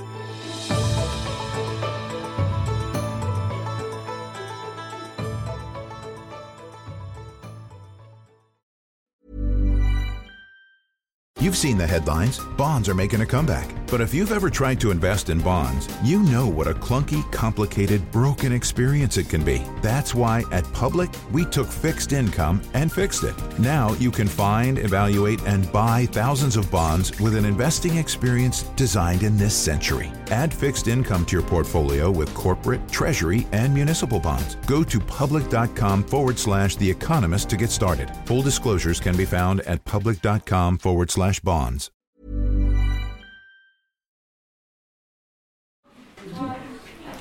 You've 11.46 11.56
seen 11.56 11.78
the 11.78 11.86
headlines. 11.86 12.40
Bonds 12.56 12.88
are 12.88 12.94
making 12.94 13.20
a 13.20 13.26
comeback. 13.26 13.72
But 13.88 14.00
if 14.00 14.12
you've 14.12 14.32
ever 14.32 14.50
tried 14.50 14.80
to 14.80 14.90
invest 14.90 15.30
in 15.30 15.40
bonds, 15.40 15.88
you 16.02 16.20
know 16.24 16.48
what 16.48 16.66
a 16.66 16.74
clunky, 16.74 17.22
complicated, 17.30 18.10
broken 18.10 18.50
experience 18.50 19.16
it 19.16 19.28
can 19.28 19.44
be. 19.44 19.62
That's 19.80 20.12
why 20.12 20.42
at 20.50 20.64
Public, 20.72 21.08
we 21.30 21.44
took 21.44 21.68
fixed 21.68 22.12
income 22.12 22.60
and 22.74 22.90
fixed 22.90 23.22
it. 23.22 23.36
Now 23.60 23.92
you 23.94 24.10
can 24.10 24.26
find, 24.26 24.78
evaluate, 24.78 25.40
and 25.42 25.70
buy 25.70 26.06
thousands 26.06 26.56
of 26.56 26.68
bonds 26.68 27.18
with 27.20 27.36
an 27.36 27.44
investing 27.44 27.96
experience 27.96 28.64
designed 28.74 29.22
in 29.22 29.36
this 29.36 29.54
century. 29.54 30.10
Add 30.32 30.52
fixed 30.52 30.88
income 30.88 31.24
to 31.26 31.36
your 31.36 31.46
portfolio 31.46 32.10
with 32.10 32.34
corporate, 32.34 32.88
treasury, 32.90 33.46
and 33.52 33.72
municipal 33.72 34.18
bonds. 34.18 34.56
Go 34.66 34.82
to 34.82 34.98
public.com 34.98 36.02
forward 36.02 36.40
slash 36.40 36.74
The 36.74 36.90
Economist 36.90 37.48
to 37.50 37.56
get 37.56 37.70
started. 37.70 38.10
Full 38.24 38.42
disclosures 38.42 38.98
can 38.98 39.16
be 39.16 39.24
found 39.24 39.60
at 39.60 39.84
public.com 39.84 40.78
forward 40.78 41.12
slash 41.12 41.35
bonds. 41.42 41.90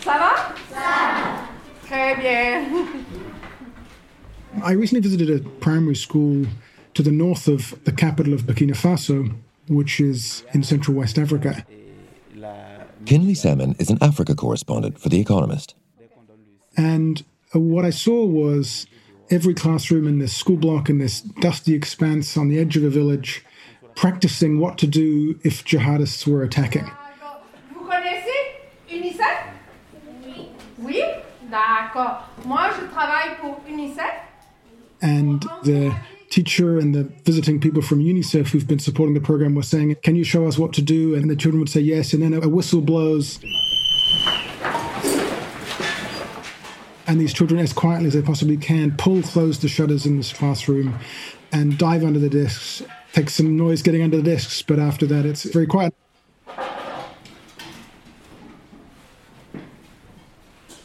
Ça 0.02 0.18
va? 0.20 0.56
Très 1.88 2.16
bien. 2.20 2.88
I 4.64 4.72
recently 4.72 5.02
visited 5.02 5.30
a 5.30 5.48
primary 5.60 5.96
school 5.96 6.46
to 6.94 7.04
the 7.04 7.12
north 7.12 7.48
of 7.48 7.76
the 7.84 7.92
capital 7.92 8.34
of 8.34 8.44
Burkina 8.44 8.76
Faso, 8.76 9.34
which 9.68 10.00
is 10.00 10.44
in 10.54 10.64
central 10.64 10.98
West 10.98 11.18
Africa. 11.18 11.66
Kinley 13.06 13.36
Salmon 13.36 13.76
is 13.78 13.90
an 13.90 14.00
Africa 14.02 14.34
correspondent 14.34 15.00
for 15.00 15.10
The 15.10 15.20
Economist. 15.20 15.76
And 16.76 17.24
uh, 17.54 17.60
what 17.60 17.86
I 17.86 17.92
saw 17.92 18.26
was 18.26 18.88
every 19.30 19.54
classroom 19.54 20.08
in 20.08 20.20
this 20.20 20.36
school 20.36 20.58
block 20.58 20.90
in 20.90 20.98
this 20.98 21.22
dusty 21.22 21.74
expanse 21.74 22.38
on 22.38 22.48
the 22.48 22.60
edge 22.60 22.78
of 22.78 22.84
a 22.84 22.90
village 22.90 23.46
practicing 23.96 24.60
what 24.60 24.78
to 24.78 24.88
do 24.88 25.40
if 25.44 25.64
jihadists 25.66 26.28
were 26.28 26.44
attacking. 26.44 26.90
Vous 27.74 27.86
connaissez 27.86 28.30
UNICEF? 28.90 29.48
Oui. 30.24 30.50
Oui? 30.80 31.02
D'accord. 31.50 32.24
Moi, 32.46 32.70
je 32.80 32.86
travaille 32.88 33.38
pour 33.40 33.62
UNICEF. 33.68 34.22
And 35.02 35.42
the 35.64 35.94
teacher 36.30 36.80
and 36.80 36.94
the 36.94 37.04
visiting 37.24 37.60
people 37.60 37.82
from 37.82 38.00
UNICEF 38.00 38.48
who've 38.48 38.68
been 38.68 38.80
supporting 38.80 39.14
the 39.14 39.22
program 39.22 39.56
were 39.56 39.64
saying, 39.64 39.96
Can 40.04 40.16
you 40.16 40.24
show 40.24 40.48
us 40.48 40.58
what 40.58 40.74
to 40.74 40.82
do? 40.82 41.16
And 41.16 41.30
the 41.30 41.36
children 41.36 41.60
would 41.60 41.70
say 41.70 41.82
yes. 41.82 42.14
And 42.14 42.22
then 42.22 42.34
a 42.34 42.50
whistle 42.50 42.82
blows. 42.82 43.40
And 47.08 47.22
these 47.22 47.34
children, 47.34 47.60
as 47.60 47.72
quietly 47.72 48.08
as 48.08 48.14
they 48.14 48.22
possibly 48.22 48.58
can, 48.58 48.98
pull 48.98 49.22
close 49.22 49.60
the 49.60 49.68
shutters 49.68 50.08
in 50.08 50.18
this 50.18 50.34
classroom 50.34 50.98
and 51.52 51.78
dive 51.78 52.04
under 52.04 52.20
the 52.20 52.30
desks 52.30 52.82
takes 53.16 53.34
some 53.36 53.56
noise 53.56 53.82
getting 53.82 54.02
under 54.02 54.18
the 54.18 54.24
desks, 54.24 54.62
but 54.62 54.78
after 54.78 55.06
that, 55.06 55.26
it's 55.26 55.44
very 55.44 55.66
quiet. 55.66 55.96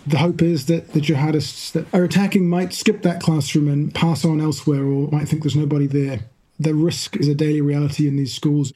The 0.06 0.18
hope 0.18 0.40
is 0.40 0.66
that 0.66 0.92
the 0.92 1.00
jihadists 1.00 1.72
that 1.72 1.92
are 1.92 2.04
attacking 2.04 2.48
might 2.48 2.72
skip 2.72 3.02
that 3.02 3.20
classroom 3.20 3.68
and 3.68 3.92
pass 3.92 4.24
on 4.24 4.40
elsewhere 4.40 4.84
or 4.84 5.08
might 5.10 5.28
think 5.28 5.42
there's 5.42 5.56
nobody 5.56 5.86
there. 5.86 6.20
The 6.60 6.74
risk 6.74 7.16
is 7.16 7.26
a 7.26 7.34
daily 7.34 7.60
reality 7.60 8.06
in 8.06 8.16
these 8.16 8.32
schools. 8.32 8.72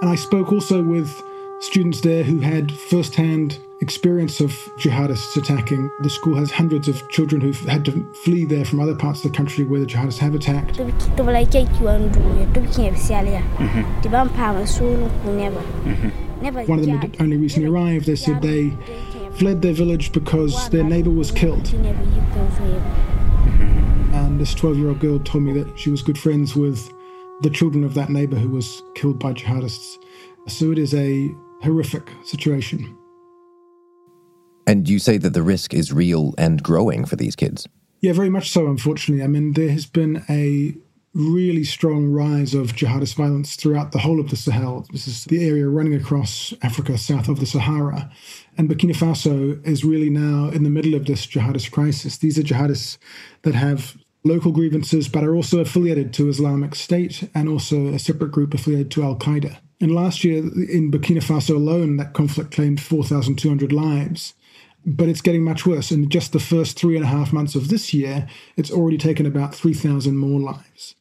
And 0.00 0.10
I 0.10 0.14
spoke 0.14 0.50
also 0.50 0.82
with 0.82 1.22
students 1.60 2.00
there 2.00 2.24
who 2.24 2.40
had 2.40 2.72
first 2.72 3.14
hand 3.14 3.58
experience 3.82 4.40
of 4.40 4.50
jihadists 4.78 5.36
attacking. 5.36 5.90
The 6.00 6.08
school 6.08 6.36
has 6.36 6.50
hundreds 6.52 6.88
of 6.88 7.06
children 7.10 7.40
who've 7.42 7.58
had 7.60 7.84
to 7.86 8.04
flee 8.24 8.44
there 8.44 8.64
from 8.64 8.80
other 8.80 8.94
parts 8.94 9.24
of 9.24 9.32
the 9.32 9.36
country 9.36 9.64
where 9.64 9.80
the 9.80 9.86
jihadists 9.86 10.18
have 10.18 10.34
attacked. 10.34 10.76
Mm-hmm. 13.42 14.00
Mm-hmm. 15.84 16.44
One 16.70 16.78
of 16.78 16.86
them 16.86 16.98
had 16.98 17.16
only 17.20 17.36
recently 17.36 17.68
arrived. 17.68 18.06
They 18.06 18.16
said 18.16 18.40
they 18.40 18.70
fled 19.36 19.60
their 19.62 19.74
village 19.74 20.12
because 20.12 20.68
their 20.70 20.84
neighbor 20.84 21.10
was 21.10 21.30
killed. 21.30 21.64
Mm-hmm. 21.64 24.14
And 24.14 24.40
this 24.40 24.54
12 24.54 24.78
year 24.78 24.88
old 24.88 25.00
girl 25.00 25.18
told 25.18 25.44
me 25.44 25.52
that 25.54 25.78
she 25.78 25.90
was 25.90 26.02
good 26.02 26.18
friends 26.18 26.54
with 26.54 26.92
the 27.40 27.50
children 27.50 27.82
of 27.84 27.94
that 27.94 28.10
neighbor 28.10 28.36
who 28.36 28.48
was 28.48 28.82
killed 28.94 29.18
by 29.18 29.32
jihadists. 29.32 29.98
So 30.46 30.70
it 30.70 30.78
is 30.78 30.94
a 30.94 31.34
horrific 31.62 32.10
situation. 32.24 32.96
And 34.66 34.88
you 34.88 34.98
say 34.98 35.18
that 35.18 35.34
the 35.34 35.42
risk 35.42 35.74
is 35.74 35.92
real 35.92 36.34
and 36.38 36.62
growing 36.62 37.04
for 37.04 37.16
these 37.16 37.36
kids? 37.36 37.68
Yeah, 38.00 38.12
very 38.12 38.30
much 38.30 38.50
so, 38.50 38.66
unfortunately. 38.66 39.24
I 39.24 39.28
mean, 39.28 39.52
there 39.52 39.70
has 39.70 39.86
been 39.86 40.24
a 40.28 40.74
really 41.14 41.64
strong 41.64 42.06
rise 42.06 42.54
of 42.54 42.72
jihadist 42.72 43.14
violence 43.14 43.54
throughout 43.54 43.92
the 43.92 43.98
whole 43.98 44.18
of 44.18 44.30
the 44.30 44.36
Sahel. 44.36 44.86
This 44.92 45.06
is 45.06 45.24
the 45.24 45.46
area 45.46 45.68
running 45.68 45.94
across 45.94 46.54
Africa 46.62 46.96
south 46.96 47.28
of 47.28 47.38
the 47.38 47.46
Sahara. 47.46 48.10
And 48.56 48.68
Burkina 48.68 48.96
Faso 48.96 49.64
is 49.66 49.84
really 49.84 50.08
now 50.08 50.48
in 50.48 50.64
the 50.64 50.70
middle 50.70 50.94
of 50.94 51.04
this 51.04 51.26
jihadist 51.26 51.70
crisis. 51.70 52.16
These 52.16 52.38
are 52.38 52.42
jihadists 52.42 52.96
that 53.42 53.54
have 53.54 53.96
local 54.24 54.52
grievances, 54.52 55.08
but 55.08 55.24
are 55.24 55.34
also 55.34 55.58
affiliated 55.58 56.12
to 56.14 56.28
Islamic 56.28 56.74
State 56.74 57.28
and 57.34 57.48
also 57.48 57.88
a 57.88 57.98
separate 57.98 58.32
group 58.32 58.54
affiliated 58.54 58.90
to 58.92 59.02
Al 59.02 59.16
Qaeda. 59.16 59.58
And 59.80 59.94
last 59.94 60.24
year 60.24 60.38
in 60.38 60.90
Burkina 60.90 61.22
Faso 61.22 61.56
alone, 61.56 61.96
that 61.96 62.14
conflict 62.14 62.52
claimed 62.52 62.80
4,200 62.80 63.72
lives. 63.72 64.34
But 64.84 65.08
it's 65.08 65.20
getting 65.20 65.44
much 65.44 65.64
worse. 65.64 65.92
In 65.92 66.08
just 66.08 66.32
the 66.32 66.40
first 66.40 66.78
three 66.78 66.96
and 66.96 67.04
a 67.04 67.08
half 67.08 67.32
months 67.32 67.54
of 67.54 67.68
this 67.68 67.94
year, 67.94 68.26
it's 68.56 68.70
already 68.70 68.98
taken 68.98 69.26
about 69.26 69.54
3,000 69.54 70.16
more 70.16 70.40
lives. 70.40 70.96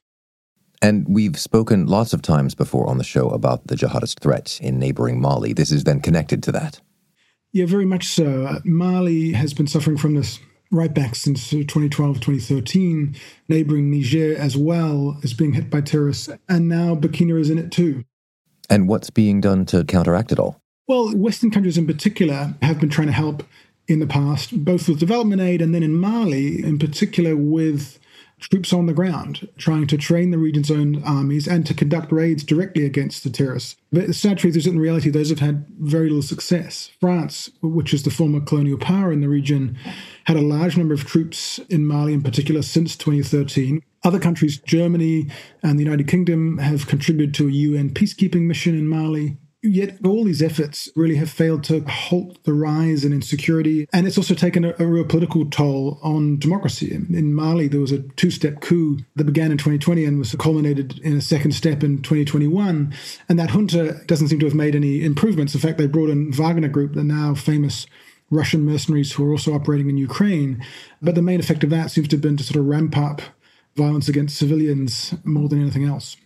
And 0.82 1.06
we've 1.08 1.40
spoken 1.40 1.86
lots 1.86 2.14
of 2.14 2.22
times 2.22 2.56
before 2.56 2.88
on 2.90 2.98
the 2.98 3.04
show 3.04 3.30
about 3.30 3.68
the 3.68 3.76
jihadist 3.76 4.20
threat 4.20 4.60
in 4.62 4.80
neighboring 4.80 5.22
Mali. 5.22 5.54
This 5.54 5.72
is 5.72 5.84
then 5.84 6.00
connected 6.00 6.42
to 6.44 6.52
that. 6.54 6.82
Yeah, 7.54 7.66
very 7.66 7.86
much 7.86 8.08
so. 8.08 8.46
Uh, 8.46 8.60
Mali 8.64 9.34
has 9.34 9.54
been 9.54 9.68
suffering 9.68 9.98
from 9.98 10.16
this 10.16 10.40
right 10.72 10.94
back 10.94 11.16
since 11.16 11.50
2012, 11.50 12.16
2013. 12.16 13.16
Neighboring 13.50 13.92
Niger 13.92 14.36
as 14.38 14.58
well 14.58 15.20
is 15.22 15.34
being 15.34 15.54
hit 15.54 15.70
by 15.70 15.82
terrorists, 15.82 16.30
and 16.48 16.68
now 16.68 16.96
Burkina 16.96 17.40
is 17.40 17.50
in 17.50 17.60
it 17.60 17.72
too. 17.72 18.04
And 18.70 18.88
what's 18.88 19.10
being 19.10 19.42
done 19.42 19.66
to 19.68 19.84
counteract 19.84 20.32
it 20.32 20.40
all? 20.40 20.62
Well, 20.88 21.16
Western 21.16 21.52
countries 21.52 21.78
in 21.78 21.86
particular 21.86 22.56
have 22.62 22.80
been 22.80 22.90
trying 22.90 23.08
to 23.08 23.14
help 23.14 23.44
in 23.92 24.00
the 24.00 24.08
past, 24.08 24.64
both 24.64 24.88
with 24.88 25.00
development 25.00 25.42
aid 25.42 25.62
and 25.62 25.76
then 25.76 25.84
in 25.84 25.96
Mali, 25.96 26.64
in 26.64 26.80
particular 26.80 27.36
with 27.36 28.00
troops 28.42 28.74
on 28.74 28.88
the 28.88 28.94
ground, 28.94 29.48
trying 29.58 29.88
to 29.88 29.98
train 29.98 30.32
the 30.32 30.38
region's 30.38 30.72
own 30.72 31.04
armies 31.04 31.48
and 31.48 31.66
to 31.66 31.74
conduct 31.74 32.12
raids 32.12 32.44
directly 32.44 32.86
against 32.86 33.24
the 33.24 33.30
terrorists. 33.30 33.76
But 33.92 34.08
the 34.08 34.14
sad 34.14 34.40
truth 34.40 34.56
is 34.58 34.66
that 34.66 34.72
in 34.72 34.80
reality, 34.80 35.10
those 35.10 35.30
have 35.30 35.40
had 35.40 35.66
very 35.80 36.10
little 36.10 36.24
success. 36.24 36.90
France, 37.00 37.52
which 37.62 37.94
is 37.94 38.04
the 38.04 38.10
former 38.10 38.42
colonial 38.42 38.78
power 38.78 39.12
in 39.12 39.22
the 39.22 39.30
region, 39.30 39.78
had 40.26 40.38
a 40.38 40.42
large 40.42 40.76
number 40.76 40.94
of 40.94 41.06
troops 41.06 41.60
in 41.70 41.86
Mali 41.86 42.14
in 42.14 42.24
particular 42.24 42.62
since 42.64 42.96
2013. 42.96 43.84
Other 44.04 44.20
countries, 44.20 44.58
Germany 44.58 45.30
and 45.62 45.78
the 45.78 45.84
United 45.84 46.08
Kingdom, 46.08 46.58
have 46.58 46.88
contributed 46.88 47.36
to 47.36 47.48
a 47.48 47.52
UN 47.52 47.92
peacekeeping 47.92 48.48
mission 48.48 48.76
in 48.76 48.88
Mali. 48.88 49.38
Yet 49.64 50.00
all 50.04 50.24
these 50.24 50.42
efforts 50.42 50.90
really 50.96 51.18
have 51.18 51.30
failed 51.30 51.64
to 51.66 51.82
halt 51.82 52.44
the 52.46 52.54
rise 52.54 53.06
in 53.06 53.14
insecurity. 53.14 53.88
And 53.94 54.08
it's 54.08 54.18
also 54.18 54.34
taken 54.34 54.66
a, 54.66 54.74
a 54.80 54.86
real 54.86 55.06
political 55.06 55.46
toll 55.46 56.00
on 56.02 56.40
democracy. 56.40 56.92
In, 56.92 57.14
in 57.14 57.36
Mali, 57.36 57.68
there 57.68 57.80
was 57.80 57.92
a 57.92 58.00
two 58.00 58.32
step 58.32 58.62
coup 58.62 58.98
that 59.16 59.26
began 59.26 59.52
in 59.52 59.60
2020 59.60 60.04
and 60.04 60.18
was 60.18 60.34
culminated 60.36 61.00
in 61.00 61.16
a 61.16 61.22
second 61.22 61.52
step 61.52 61.84
in 61.84 62.02
2021. 62.02 62.92
And 63.30 63.40
that 63.40 63.52
junta 63.52 64.02
doesn't 64.08 64.30
seem 64.30 64.40
to 64.40 64.48
have 64.48 64.56
made 64.56 64.76
any 64.76 65.04
improvements. 65.04 65.54
In 65.54 65.62
fact, 65.62 65.78
they 65.78 65.86
brought 65.86 66.10
in 66.10 66.32
Wagner 66.32 66.68
Group, 66.68 66.94
the 66.94 67.04
now 67.04 67.36
famous 67.36 67.86
Russian 68.32 68.66
mercenaries 68.66 69.12
who 69.12 69.28
are 69.28 69.32
also 69.32 69.54
operating 69.54 69.90
in 69.90 69.98
Ukraine. 69.98 70.66
But 71.04 71.14
the 71.14 71.22
main 71.22 71.40
effect 71.40 71.64
of 71.64 71.70
that 71.70 71.92
seems 71.92 72.08
to 72.08 72.16
have 72.16 72.22
been 72.22 72.38
to 72.38 72.44
sort 72.44 72.60
of 72.60 72.66
ramp 72.66 72.98
up 72.98 73.22
violence 73.76 74.10
against 74.10 74.38
civilians 74.38 75.14
more 75.24 75.48
than 75.48 75.62
anything 75.62 75.86
else. 75.86 76.18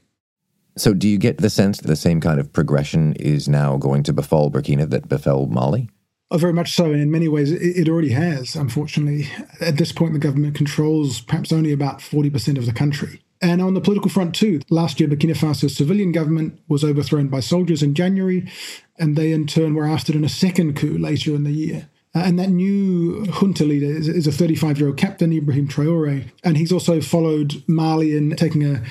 So, 0.78 0.94
do 0.94 1.08
you 1.08 1.18
get 1.18 1.38
the 1.38 1.50
sense 1.50 1.80
that 1.80 1.88
the 1.88 1.96
same 1.96 2.20
kind 2.20 2.40
of 2.40 2.52
progression 2.52 3.14
is 3.14 3.48
now 3.48 3.78
going 3.78 4.04
to 4.04 4.14
befall 4.14 4.52
Burkina 4.52 4.90
that 4.90 5.08
befell 5.08 5.46
Mali? 5.46 5.90
Oh, 6.32 6.38
very 6.38 6.54
much 6.54 6.74
so. 6.74 6.86
And 6.86 7.02
in 7.02 7.12
many 7.12 7.28
ways, 7.28 7.52
it 7.52 7.88
already 7.88 8.10
has, 8.10 8.56
unfortunately. 8.56 9.30
At 9.62 9.78
this 9.78 9.92
point, 9.92 10.14
the 10.14 10.20
government 10.20 10.56
controls 10.56 11.22
perhaps 11.22 11.54
only 11.54 11.72
about 11.72 12.00
40% 12.00 12.58
of 12.58 12.66
the 12.66 12.74
country. 12.74 13.22
And 13.42 13.62
on 13.62 13.74
the 13.74 13.82
political 13.82 14.10
front, 14.10 14.34
too, 14.34 14.62
last 14.70 15.00
year, 15.00 15.08
Burkina 15.08 15.38
Faso's 15.38 15.76
civilian 15.76 16.12
government 16.12 16.60
was 16.68 16.84
overthrown 16.84 17.28
by 17.28 17.42
soldiers 17.42 17.84
in 17.84 17.94
January, 17.94 18.50
and 18.98 19.16
they 19.16 19.32
in 19.32 19.46
turn 19.46 19.76
were 19.76 19.88
ousted 19.88 20.16
in 20.16 20.26
a 20.26 20.30
second 20.30 20.76
coup 20.76 20.98
later 20.98 21.36
in 21.36 21.44
the 21.44 21.52
year. 21.52 21.90
Uh, 22.16 22.20
and 22.20 22.40
that 22.40 22.50
new 22.50 23.26
junta 23.26 23.66
leader 23.66 23.88
is, 23.88 24.08
is 24.08 24.26
a 24.26 24.32
35 24.32 24.80
year 24.80 24.88
old 24.88 24.98
captain, 24.98 25.34
Ibrahim 25.34 25.68
Traore. 25.68 26.32
And 26.44 26.58
he's 26.58 26.72
also 26.72 27.02
followed 27.02 27.62
Mali 27.68 28.16
in 28.16 28.36
taking 28.38 28.66
a 28.66 28.82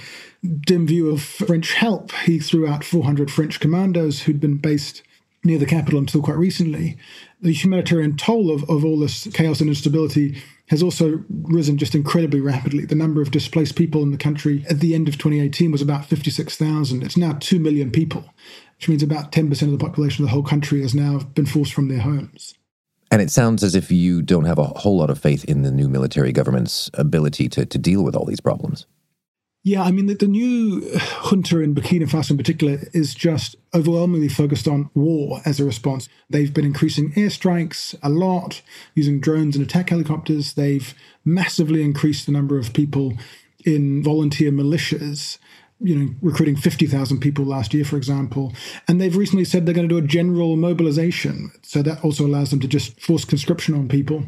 dim 0.45 0.87
view 0.87 1.11
of 1.11 1.23
French 1.23 1.75
help. 1.75 2.13
He 2.25 2.39
threw 2.39 2.67
out 2.67 2.85
400 2.85 3.31
French 3.31 3.61
commandos 3.61 4.23
who'd 4.23 4.41
been 4.41 4.57
based 4.57 5.03
near 5.45 5.59
the 5.59 5.67
capital 5.67 5.99
until 5.99 6.23
quite 6.23 6.37
recently. 6.37 6.97
The 7.41 7.53
humanitarian 7.53 8.17
toll 8.17 8.51
of, 8.51 8.69
of 8.71 8.85
all 8.85 8.99
this 8.99 9.29
chaos 9.33 9.61
and 9.61 9.69
instability 9.69 10.43
has 10.69 10.83
also 10.83 11.23
risen 11.43 11.77
just 11.77 11.95
incredibly 11.95 12.41
rapidly. 12.41 12.87
The 12.87 12.95
number 12.95 13.21
of 13.21 13.31
displaced 13.31 13.77
people 13.77 14.03
in 14.03 14.11
the 14.11 14.17
country 14.17 14.65
at 14.71 14.81
the 14.81 14.95
end 14.95 15.09
of 15.09 15.19
2018 15.19 15.71
was 15.71 15.83
about 15.83 16.07
56,000. 16.07 17.03
It's 17.03 17.17
now 17.17 17.37
2 17.39 17.59
million 17.59 17.91
people, 17.91 18.25
which 18.77 18.89
means 18.89 19.03
about 19.03 19.31
10% 19.31 19.51
of 19.63 19.71
the 19.73 19.79
population 19.79 20.25
of 20.25 20.31
the 20.31 20.35
whole 20.35 20.43
country 20.43 20.81
has 20.81 20.95
now 20.95 21.19
been 21.19 21.47
forced 21.47 21.75
from 21.75 21.89
their 21.89 22.01
homes. 22.01 22.55
And 23.11 23.21
it 23.21 23.31
sounds 23.31 23.63
as 23.63 23.75
if 23.75 23.93
you 23.93 24.23
don't 24.23 24.47
have 24.47 24.59
a 24.59 24.65
whole 24.65 24.97
lot 24.97 25.11
of 25.11 25.21
faith 25.21 25.45
in 25.45 25.63
the 25.63 25.71
new 25.71 25.89
military 25.89 26.33
government's 26.33 26.91
ability 26.95 27.49
to, 27.51 27.67
to 27.67 27.79
deal 27.79 28.03
with 28.03 28.17
all 28.17 28.25
these 28.25 28.41
problems. 28.41 28.87
Yeah, 29.66 29.83
I 29.83 29.92
mean, 29.92 30.04
the, 30.04 30.14
the, 30.14 30.28
new 30.28 30.83
junta 31.23 31.61
in 31.61 31.75
Burkina 31.75 32.02
Faso 32.02 32.33
in 32.33 32.37
particular 32.37 32.80
is 32.92 33.14
just 33.14 33.56
overwhelmingly 33.75 34.28
focused 34.28 34.68
on 34.68 34.90
war 34.92 35.40
as 35.47 35.59
a 35.59 35.64
response. 35.64 36.06
They've 36.28 36.52
been 36.52 36.66
increasing 36.66 37.12
airstrikes 37.12 37.99
a 38.02 38.11
lot, 38.11 38.61
using 38.94 39.21
drones 39.21 39.56
and 39.56 39.64
attack 39.64 39.88
helicopters. 39.88 40.52
They've 40.52 40.94
massively 41.25 41.83
increased 41.83 42.26
the 42.26 42.33
number 42.33 42.59
of 42.59 42.75
people 42.75 43.14
in 43.64 44.02
volunteer 44.02 44.52
militias, 44.52 45.38
you 45.80 45.97
know, 45.97 46.14
recruiting 46.21 46.56
50,000 46.56 47.21
people 47.21 47.47
last 47.47 47.73
year, 47.73 47.87
for 47.87 47.97
example. 47.97 48.52
And 48.87 49.00
they've 49.00 49.16
recently 49.16 49.47
said 49.47 49.64
they're 49.64 49.75
going 49.75 49.88
to 49.88 49.99
do 49.99 50.04
a 50.04 50.06
general 50.06 50.56
mobilization. 50.56 51.50
So 51.62 51.80
that 51.80 52.04
also 52.04 52.26
allows 52.26 52.50
them 52.50 52.61
to 52.61 52.68
just 52.68 53.00
force 53.00 53.25
conscription 53.25 53.75
on 53.75 53.88
people. 53.88 54.25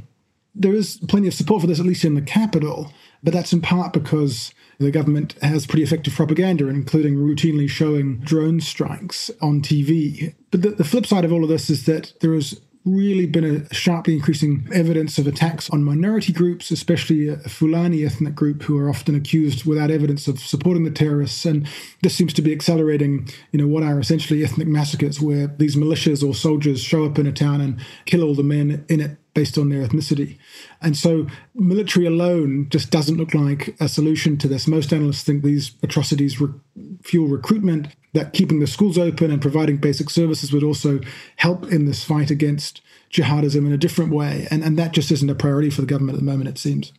There 0.54 0.72
is 0.72 0.98
plenty 1.08 1.28
of 1.28 1.34
support 1.34 1.60
for 1.60 1.66
this, 1.66 1.78
at 1.78 1.84
least 1.84 2.06
in 2.06 2.14
the 2.14 2.22
capital, 2.22 2.90
but 3.22 3.34
that's 3.34 3.52
in 3.52 3.60
part 3.60 3.92
because 3.92 4.54
the 4.78 4.90
government 4.90 5.34
has 5.42 5.66
pretty 5.66 5.82
effective 5.82 6.14
propaganda, 6.14 6.68
including 6.68 7.16
routinely 7.16 7.68
showing 7.68 8.18
drone 8.18 8.60
strikes 8.60 9.30
on 9.40 9.62
TV. 9.62 10.34
But 10.50 10.62
the, 10.62 10.70
the 10.70 10.84
flip 10.84 11.06
side 11.06 11.24
of 11.24 11.32
all 11.32 11.42
of 11.42 11.48
this 11.48 11.70
is 11.70 11.86
that 11.86 12.12
there 12.20 12.34
has 12.34 12.60
really 12.86 13.26
been 13.26 13.44
a 13.44 13.74
sharply 13.74 14.14
increasing 14.14 14.68
evidence 14.72 15.18
of 15.18 15.26
attacks 15.26 15.68
on 15.70 15.82
minority 15.82 16.32
groups, 16.32 16.70
especially 16.70 17.26
a 17.28 17.36
Fulani 17.36 18.04
ethnic 18.04 18.34
group 18.34 18.62
who 18.62 18.78
are 18.78 18.88
often 18.88 19.16
accused 19.16 19.66
without 19.66 19.90
evidence 19.90 20.28
of 20.28 20.38
supporting 20.38 20.84
the 20.84 20.90
terrorists. 20.90 21.44
And 21.44 21.68
this 22.02 22.14
seems 22.14 22.32
to 22.34 22.42
be 22.42 22.52
accelerating, 22.52 23.28
you 23.50 23.60
know, 23.60 23.66
what 23.66 23.82
are 23.82 23.98
essentially 23.98 24.44
ethnic 24.44 24.68
massacres 24.68 25.20
where 25.20 25.48
these 25.48 25.74
militias 25.74 26.26
or 26.26 26.32
soldiers 26.32 26.80
show 26.80 27.04
up 27.04 27.18
in 27.18 27.26
a 27.26 27.32
town 27.32 27.60
and 27.60 27.80
kill 28.04 28.22
all 28.22 28.36
the 28.36 28.44
men 28.44 28.84
in 28.88 29.00
it 29.00 29.16
based 29.36 29.58
on 29.58 29.68
their 29.68 29.86
ethnicity. 29.86 30.38
And 30.80 30.96
so 30.96 31.26
military 31.54 32.06
alone 32.06 32.68
just 32.70 32.90
doesn't 32.90 33.18
look 33.18 33.34
like 33.34 33.76
a 33.78 33.88
solution 33.88 34.38
to 34.38 34.48
this. 34.48 34.66
Most 34.66 34.92
analysts 34.94 35.22
think 35.22 35.44
these 35.44 35.72
atrocities 35.82 36.40
re- 36.40 36.54
fuel 37.02 37.28
recruitment, 37.28 37.88
that 38.14 38.32
keeping 38.32 38.60
the 38.60 38.66
schools 38.66 38.96
open 38.96 39.30
and 39.30 39.42
providing 39.42 39.76
basic 39.76 40.08
services 40.08 40.54
would 40.54 40.64
also 40.64 41.00
help 41.36 41.70
in 41.70 41.84
this 41.84 42.02
fight 42.02 42.30
against 42.30 42.80
jihadism 43.12 43.66
in 43.66 43.72
a 43.72 43.76
different 43.76 44.10
way. 44.10 44.48
And, 44.50 44.64
and 44.64 44.78
that 44.78 44.92
just 44.92 45.10
isn't 45.10 45.28
a 45.28 45.34
priority 45.34 45.68
for 45.68 45.82
the 45.82 45.86
government 45.86 46.16
at 46.16 46.20
the 46.20 46.30
moment, 46.30 46.48
it 46.48 46.56
seems. 46.56 46.94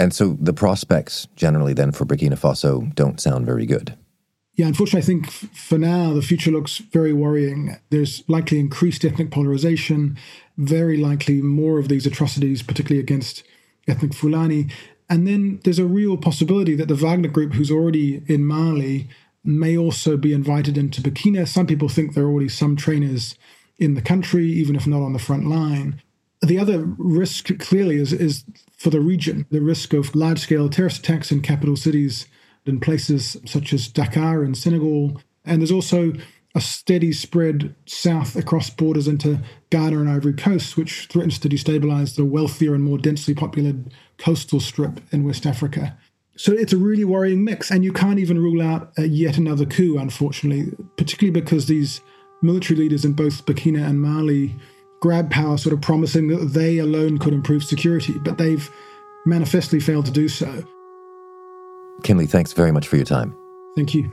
And 0.00 0.12
so 0.12 0.36
the 0.40 0.52
prospects 0.52 1.28
generally 1.36 1.72
then 1.72 1.92
for 1.92 2.04
Burkina 2.04 2.36
Faso 2.36 2.92
don't 2.96 3.20
sound 3.20 3.46
very 3.46 3.64
good. 3.64 3.96
Yeah, 4.56 4.66
unfortunately, 4.66 5.00
I 5.00 5.04
think 5.04 5.30
for 5.30 5.78
now 5.78 6.12
the 6.12 6.22
future 6.22 6.52
looks 6.52 6.78
very 6.78 7.12
worrying. 7.12 7.76
There's 7.90 8.22
likely 8.28 8.60
increased 8.60 9.04
ethnic 9.04 9.30
polarization, 9.32 10.16
very 10.56 10.96
likely 10.96 11.42
more 11.42 11.78
of 11.80 11.88
these 11.88 12.06
atrocities, 12.06 12.62
particularly 12.62 13.00
against 13.00 13.42
ethnic 13.88 14.14
Fulani. 14.14 14.68
And 15.10 15.26
then 15.26 15.60
there's 15.64 15.80
a 15.80 15.86
real 15.86 16.16
possibility 16.16 16.76
that 16.76 16.88
the 16.88 16.94
Wagner 16.94 17.28
group, 17.28 17.54
who's 17.54 17.70
already 17.70 18.22
in 18.26 18.46
Mali, 18.46 19.08
may 19.42 19.76
also 19.76 20.16
be 20.16 20.32
invited 20.32 20.78
into 20.78 21.02
Burkina. 21.02 21.46
Some 21.46 21.66
people 21.66 21.88
think 21.88 22.14
there 22.14 22.24
are 22.24 22.30
already 22.30 22.48
some 22.48 22.76
trainers 22.76 23.36
in 23.78 23.94
the 23.94 24.02
country, 24.02 24.46
even 24.46 24.76
if 24.76 24.86
not 24.86 25.02
on 25.02 25.12
the 25.12 25.18
front 25.18 25.46
line. 25.46 26.00
The 26.40 26.58
other 26.58 26.84
risk 26.96 27.58
clearly 27.58 27.96
is, 27.96 28.12
is 28.12 28.44
for 28.76 28.90
the 28.90 29.00
region 29.00 29.46
the 29.50 29.60
risk 29.60 29.92
of 29.92 30.14
large 30.14 30.38
scale 30.38 30.68
terrorist 30.68 31.00
attacks 31.00 31.32
in 31.32 31.40
capital 31.40 31.76
cities 31.76 32.26
in 32.66 32.80
places 32.80 33.36
such 33.44 33.72
as 33.72 33.88
Dakar 33.88 34.42
and 34.42 34.56
Senegal. 34.56 35.20
And 35.44 35.60
there's 35.60 35.72
also 35.72 36.12
a 36.54 36.60
steady 36.60 37.12
spread 37.12 37.74
south 37.86 38.36
across 38.36 38.70
borders 38.70 39.08
into 39.08 39.40
Ghana 39.70 39.98
and 39.98 40.08
Ivory 40.08 40.34
Coast, 40.34 40.76
which 40.76 41.06
threatens 41.06 41.38
to 41.40 41.48
destabilize 41.48 42.14
the 42.14 42.24
wealthier 42.24 42.74
and 42.74 42.84
more 42.84 42.98
densely 42.98 43.34
populated 43.34 43.92
coastal 44.18 44.60
strip 44.60 45.00
in 45.12 45.24
West 45.24 45.46
Africa. 45.46 45.96
So 46.36 46.52
it's 46.52 46.72
a 46.72 46.76
really 46.76 47.04
worrying 47.04 47.44
mix, 47.44 47.70
and 47.70 47.84
you 47.84 47.92
can't 47.92 48.18
even 48.18 48.38
rule 48.38 48.62
out 48.62 48.92
uh, 48.98 49.02
yet 49.02 49.36
another 49.36 49.66
coup, 49.66 49.98
unfortunately, 49.98 50.72
particularly 50.96 51.38
because 51.40 51.66
these 51.66 52.00
military 52.42 52.78
leaders 52.78 53.04
in 53.04 53.12
both 53.12 53.46
Burkina 53.46 53.88
and 53.88 54.00
Mali 54.00 54.54
grab 55.00 55.30
power, 55.30 55.58
sort 55.58 55.72
of 55.72 55.80
promising 55.80 56.28
that 56.28 56.52
they 56.52 56.78
alone 56.78 57.18
could 57.18 57.34
improve 57.34 57.62
security, 57.62 58.14
but 58.24 58.38
they've 58.38 58.70
manifestly 59.26 59.78
failed 59.78 60.06
to 60.06 60.12
do 60.12 60.28
so. 60.28 60.64
Kinley, 62.02 62.26
thanks 62.26 62.52
very 62.52 62.72
much 62.72 62.86
for 62.88 62.96
your 62.96 63.06
time. 63.06 63.34
Thank 63.76 63.94
you. 63.94 64.10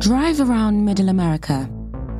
Drive 0.00 0.40
around 0.40 0.84
Middle 0.84 1.08
America, 1.08 1.68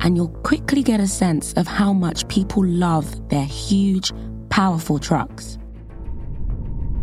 and 0.01 0.15
you'll 0.15 0.27
quickly 0.43 0.83
get 0.83 0.99
a 0.99 1.07
sense 1.07 1.53
of 1.53 1.65
how 1.65 1.91
much 1.91 2.27
people 2.27 2.63
love 2.63 3.29
their 3.29 3.45
huge, 3.45 4.11
powerful 4.49 4.99
trucks. 4.99 5.57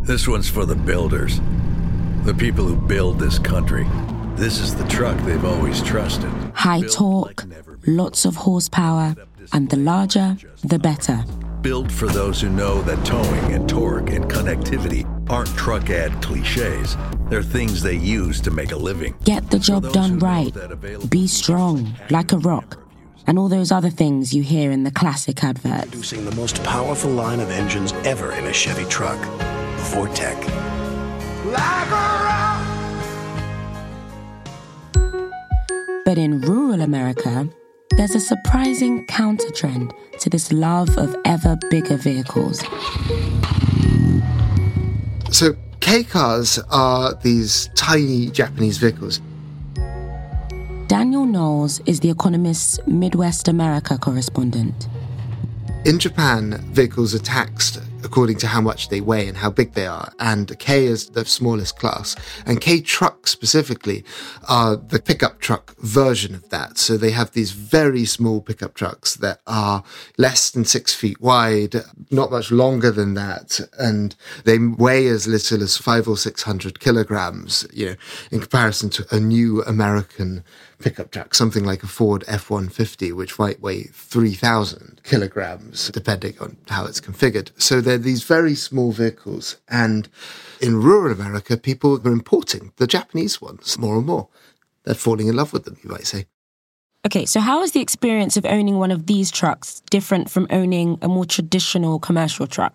This 0.02 0.28
one's 0.28 0.48
for 0.48 0.64
the 0.64 0.76
builders. 0.76 1.40
The 2.26 2.34
people 2.34 2.64
who 2.64 2.74
build 2.74 3.20
this 3.20 3.38
country. 3.38 3.86
This 4.34 4.58
is 4.58 4.74
the 4.74 4.84
truck 4.88 5.16
they've 5.18 5.44
always 5.44 5.80
trusted. 5.80 6.28
High 6.54 6.80
torque, 6.80 7.44
lots 7.86 8.24
of 8.24 8.34
horsepower, 8.34 9.14
and 9.52 9.70
the 9.70 9.76
larger, 9.76 10.36
the 10.64 10.80
better. 10.80 11.24
Built 11.62 11.92
for 11.92 12.08
those 12.08 12.40
who 12.40 12.48
know 12.48 12.82
that 12.82 13.06
towing 13.06 13.52
and 13.52 13.68
torque 13.68 14.10
and 14.10 14.24
connectivity 14.24 15.06
aren't 15.30 15.56
truck 15.56 15.88
ad 15.88 16.20
cliches. 16.20 16.96
They're 17.30 17.44
things 17.44 17.80
they 17.80 17.94
use 17.94 18.40
to 18.40 18.50
make 18.50 18.72
a 18.72 18.76
living. 18.76 19.14
Get 19.22 19.48
the 19.52 19.60
job 19.60 19.92
done 19.92 20.18
right. 20.18 20.52
Be 21.08 21.28
strong, 21.28 21.94
like 22.10 22.32
a 22.32 22.38
rock. 22.38 22.76
And 23.28 23.38
all 23.38 23.48
those 23.48 23.70
other 23.70 23.90
things 23.90 24.34
you 24.34 24.42
hear 24.42 24.72
in 24.72 24.82
the 24.82 24.90
classic 24.90 25.44
adverts. 25.44 25.90
Producing 25.90 26.24
the 26.24 26.34
most 26.34 26.60
powerful 26.64 27.12
line 27.12 27.38
of 27.38 27.50
engines 27.50 27.92
ever 28.04 28.32
in 28.32 28.46
a 28.46 28.52
Chevy 28.52 28.84
truck. 28.86 29.20
Vortec. 29.92 30.34
But 36.06 36.18
in 36.18 36.40
rural 36.40 36.82
America, 36.82 37.48
there's 37.96 38.14
a 38.14 38.20
surprising 38.20 39.04
counter 39.06 39.50
trend 39.50 39.92
to 40.20 40.30
this 40.30 40.52
love 40.52 40.96
of 40.96 41.16
ever 41.24 41.58
bigger 41.68 41.96
vehicles. 41.96 42.62
So, 45.32 45.56
Kei 45.80 46.04
cars 46.04 46.60
are 46.70 47.14
these 47.24 47.70
tiny 47.74 48.30
Japanese 48.30 48.78
vehicles. 48.78 49.20
Daniel 50.86 51.26
Knowles 51.26 51.80
is 51.86 51.98
The 51.98 52.10
Economist's 52.10 52.78
Midwest 52.86 53.48
America 53.48 53.98
correspondent. 53.98 54.86
In 55.84 55.98
Japan, 55.98 56.60
vehicles 56.72 57.16
are 57.16 57.18
taxed 57.18 57.80
according 58.06 58.36
to 58.38 58.46
how 58.46 58.60
much 58.60 58.88
they 58.88 59.00
weigh 59.00 59.26
and 59.26 59.36
how 59.36 59.50
big 59.50 59.72
they 59.72 59.86
are. 59.86 60.12
And 60.20 60.56
Kei 60.60 60.86
is 60.86 61.10
the 61.10 61.24
smallest 61.24 61.76
class. 61.76 62.14
And 62.46 62.60
Kei 62.60 62.80
trucks 62.80 63.32
specifically 63.32 64.04
are 64.48 64.76
the 64.76 65.00
pickup 65.00 65.40
truck 65.40 65.76
version 65.78 66.34
of 66.34 66.48
that. 66.50 66.78
So 66.78 66.96
they 66.96 67.10
have 67.10 67.32
these 67.32 67.50
very 67.50 68.04
small 68.04 68.40
pickup 68.40 68.74
trucks 68.74 69.16
that 69.16 69.40
are 69.46 69.82
less 70.16 70.50
than 70.50 70.64
six 70.64 70.94
feet 70.94 71.20
wide, 71.20 71.74
not 72.10 72.30
much 72.30 72.52
longer 72.52 72.92
than 72.92 73.14
that. 73.14 73.60
And 73.76 74.14
they 74.44 74.58
weigh 74.58 75.08
as 75.08 75.26
little 75.26 75.62
as 75.62 75.76
five 75.76 76.06
or 76.06 76.16
600 76.16 76.78
kilograms, 76.78 77.66
you 77.72 77.86
know, 77.86 77.96
in 78.30 78.40
comparison 78.40 78.88
to 78.90 79.06
a 79.10 79.18
new 79.18 79.62
American 79.64 80.44
pickup 80.78 81.10
truck, 81.10 81.34
something 81.34 81.64
like 81.64 81.82
a 81.82 81.86
Ford 81.86 82.22
F 82.26 82.50
150, 82.50 83.12
which 83.12 83.38
might 83.38 83.60
weigh 83.60 83.84
3,000 83.84 85.00
kilograms, 85.04 85.90
depending 85.90 86.34
on 86.40 86.56
how 86.68 86.84
it's 86.84 87.00
configured. 87.00 87.50
So 87.60 87.80
they're 87.80 87.95
these 88.02 88.24
very 88.24 88.54
small 88.54 88.92
vehicles. 88.92 89.56
And 89.68 90.08
in 90.60 90.82
rural 90.82 91.12
America, 91.12 91.56
people 91.56 92.00
are 92.04 92.12
importing 92.12 92.72
the 92.76 92.86
Japanese 92.86 93.40
ones 93.40 93.78
more 93.78 93.96
and 93.96 94.06
more. 94.06 94.28
They're 94.84 94.94
falling 94.94 95.28
in 95.28 95.36
love 95.36 95.52
with 95.52 95.64
them, 95.64 95.76
you 95.82 95.90
might 95.90 96.06
say. 96.06 96.26
Okay, 97.04 97.24
so 97.24 97.40
how 97.40 97.62
is 97.62 97.72
the 97.72 97.80
experience 97.80 98.36
of 98.36 98.44
owning 98.44 98.78
one 98.78 98.90
of 98.90 99.06
these 99.06 99.30
trucks 99.30 99.80
different 99.90 100.28
from 100.28 100.46
owning 100.50 100.98
a 101.02 101.08
more 101.08 101.24
traditional 101.24 102.00
commercial 102.00 102.46
truck? 102.46 102.74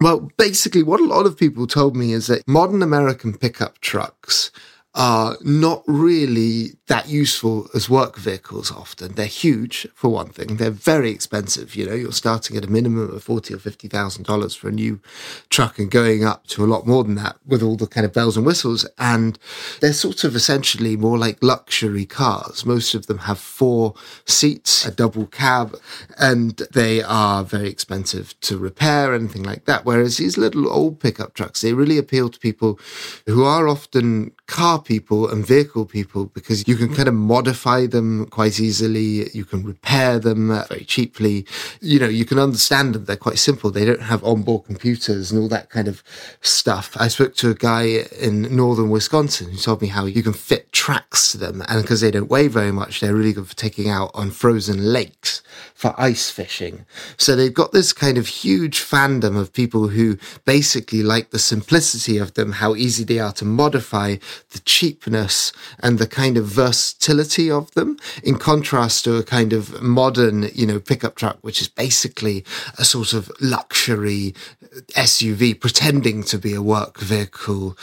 Well, 0.00 0.30
basically, 0.36 0.82
what 0.82 1.00
a 1.00 1.04
lot 1.04 1.26
of 1.26 1.36
people 1.36 1.66
told 1.66 1.94
me 1.96 2.12
is 2.12 2.26
that 2.26 2.48
modern 2.48 2.82
American 2.82 3.36
pickup 3.36 3.78
trucks 3.80 4.50
are 4.94 5.36
not 5.40 5.82
really 5.86 6.72
that 6.86 7.08
useful 7.08 7.66
as 7.74 7.88
work 7.88 8.18
vehicles 8.18 8.70
often. 8.70 9.12
They're 9.14 9.24
huge, 9.24 9.86
for 9.94 10.10
one 10.10 10.28
thing. 10.28 10.56
They're 10.56 10.70
very 10.70 11.10
expensive. 11.10 11.74
You 11.74 11.86
know, 11.86 11.94
you're 11.94 12.12
starting 12.12 12.56
at 12.58 12.64
a 12.64 12.70
minimum 12.70 13.10
of 13.10 13.22
forty 13.22 13.54
or 13.54 13.58
fifty 13.58 13.88
thousand 13.88 14.24
dollars 14.24 14.54
for 14.54 14.68
a 14.68 14.72
new 14.72 15.00
truck 15.48 15.78
and 15.78 15.90
going 15.90 16.24
up 16.24 16.46
to 16.48 16.62
a 16.62 16.66
lot 16.66 16.86
more 16.86 17.04
than 17.04 17.14
that 17.14 17.36
with 17.46 17.62
all 17.62 17.76
the 17.76 17.86
kind 17.86 18.04
of 18.04 18.12
bells 18.12 18.36
and 18.36 18.44
whistles. 18.44 18.86
And 18.98 19.38
they're 19.80 19.94
sort 19.94 20.24
of 20.24 20.36
essentially 20.36 20.96
more 20.96 21.16
like 21.16 21.42
luxury 21.42 22.04
cars. 22.04 22.66
Most 22.66 22.94
of 22.94 23.06
them 23.06 23.18
have 23.18 23.38
four 23.38 23.94
seats, 24.26 24.84
a 24.84 24.90
double 24.90 25.26
cab, 25.26 25.74
and 26.18 26.56
they 26.72 27.02
are 27.02 27.44
very 27.44 27.70
expensive 27.70 28.38
to 28.40 28.58
repair, 28.58 29.14
anything 29.14 29.42
like 29.42 29.64
that. 29.64 29.86
Whereas 29.86 30.18
these 30.18 30.36
little 30.36 30.68
old 30.70 31.00
pickup 31.00 31.32
trucks, 31.32 31.62
they 31.62 31.72
really 31.72 31.96
appeal 31.96 32.28
to 32.28 32.38
people 32.38 32.78
who 33.24 33.44
are 33.44 33.66
often 33.68 34.32
car 34.52 34.78
people 34.82 35.30
and 35.30 35.46
vehicle 35.46 35.86
people 35.86 36.26
because 36.26 36.68
you 36.68 36.76
can 36.76 36.94
kind 36.94 37.08
of 37.08 37.14
modify 37.14 37.86
them 37.86 38.26
quite 38.26 38.60
easily. 38.60 39.30
You 39.30 39.46
can 39.46 39.64
repair 39.64 40.18
them 40.18 40.48
very 40.68 40.84
cheaply. 40.84 41.46
You 41.80 41.98
know, 41.98 42.08
you 42.08 42.26
can 42.26 42.38
understand 42.38 42.94
them. 42.94 43.06
They're 43.06 43.16
quite 43.16 43.38
simple. 43.38 43.70
They 43.70 43.86
don't 43.86 44.02
have 44.02 44.22
onboard 44.22 44.66
computers 44.66 45.32
and 45.32 45.40
all 45.40 45.48
that 45.48 45.70
kind 45.70 45.88
of 45.88 46.02
stuff. 46.42 46.94
I 47.00 47.08
spoke 47.08 47.34
to 47.36 47.48
a 47.48 47.54
guy 47.54 48.04
in 48.20 48.54
northern 48.54 48.90
Wisconsin 48.90 49.50
who 49.50 49.56
told 49.56 49.80
me 49.80 49.88
how 49.88 50.04
you 50.04 50.22
can 50.22 50.34
fit 50.34 50.70
tracks 50.70 51.32
to 51.32 51.38
them. 51.38 51.62
And 51.66 51.80
because 51.80 52.02
they 52.02 52.10
don't 52.10 52.28
weigh 52.28 52.48
very 52.48 52.72
much, 52.72 53.00
they're 53.00 53.14
really 53.14 53.32
good 53.32 53.48
for 53.48 53.56
taking 53.56 53.88
out 53.88 54.10
on 54.12 54.30
frozen 54.30 54.92
lakes 54.92 55.42
for 55.82 56.00
ice 56.00 56.30
fishing. 56.30 56.86
So 57.16 57.34
they've 57.34 57.52
got 57.52 57.72
this 57.72 57.92
kind 57.92 58.16
of 58.16 58.28
huge 58.28 58.78
fandom 58.78 59.36
of 59.36 59.52
people 59.52 59.88
who 59.88 60.16
basically 60.44 61.02
like 61.02 61.30
the 61.30 61.40
simplicity 61.40 62.18
of 62.18 62.34
them, 62.34 62.52
how 62.52 62.76
easy 62.76 63.02
they 63.02 63.18
are 63.18 63.32
to 63.32 63.44
modify, 63.44 64.18
the 64.50 64.60
cheapness 64.60 65.52
and 65.80 65.98
the 65.98 66.06
kind 66.06 66.38
of 66.38 66.46
versatility 66.46 67.50
of 67.50 67.68
them, 67.72 67.96
in 68.22 68.38
contrast 68.38 69.02
to 69.02 69.16
a 69.16 69.24
kind 69.24 69.52
of 69.52 69.82
modern, 69.82 70.50
you 70.54 70.68
know, 70.68 70.78
pickup 70.78 71.16
truck, 71.16 71.38
which 71.40 71.60
is 71.60 71.66
basically 71.66 72.44
a 72.78 72.84
sort 72.84 73.12
of 73.12 73.28
luxury 73.40 74.36
SUV 74.94 75.58
pretending 75.58 76.22
to 76.24 76.38
be 76.38 76.54
a 76.54 76.62
work 76.62 76.98
vehicle 76.98 77.76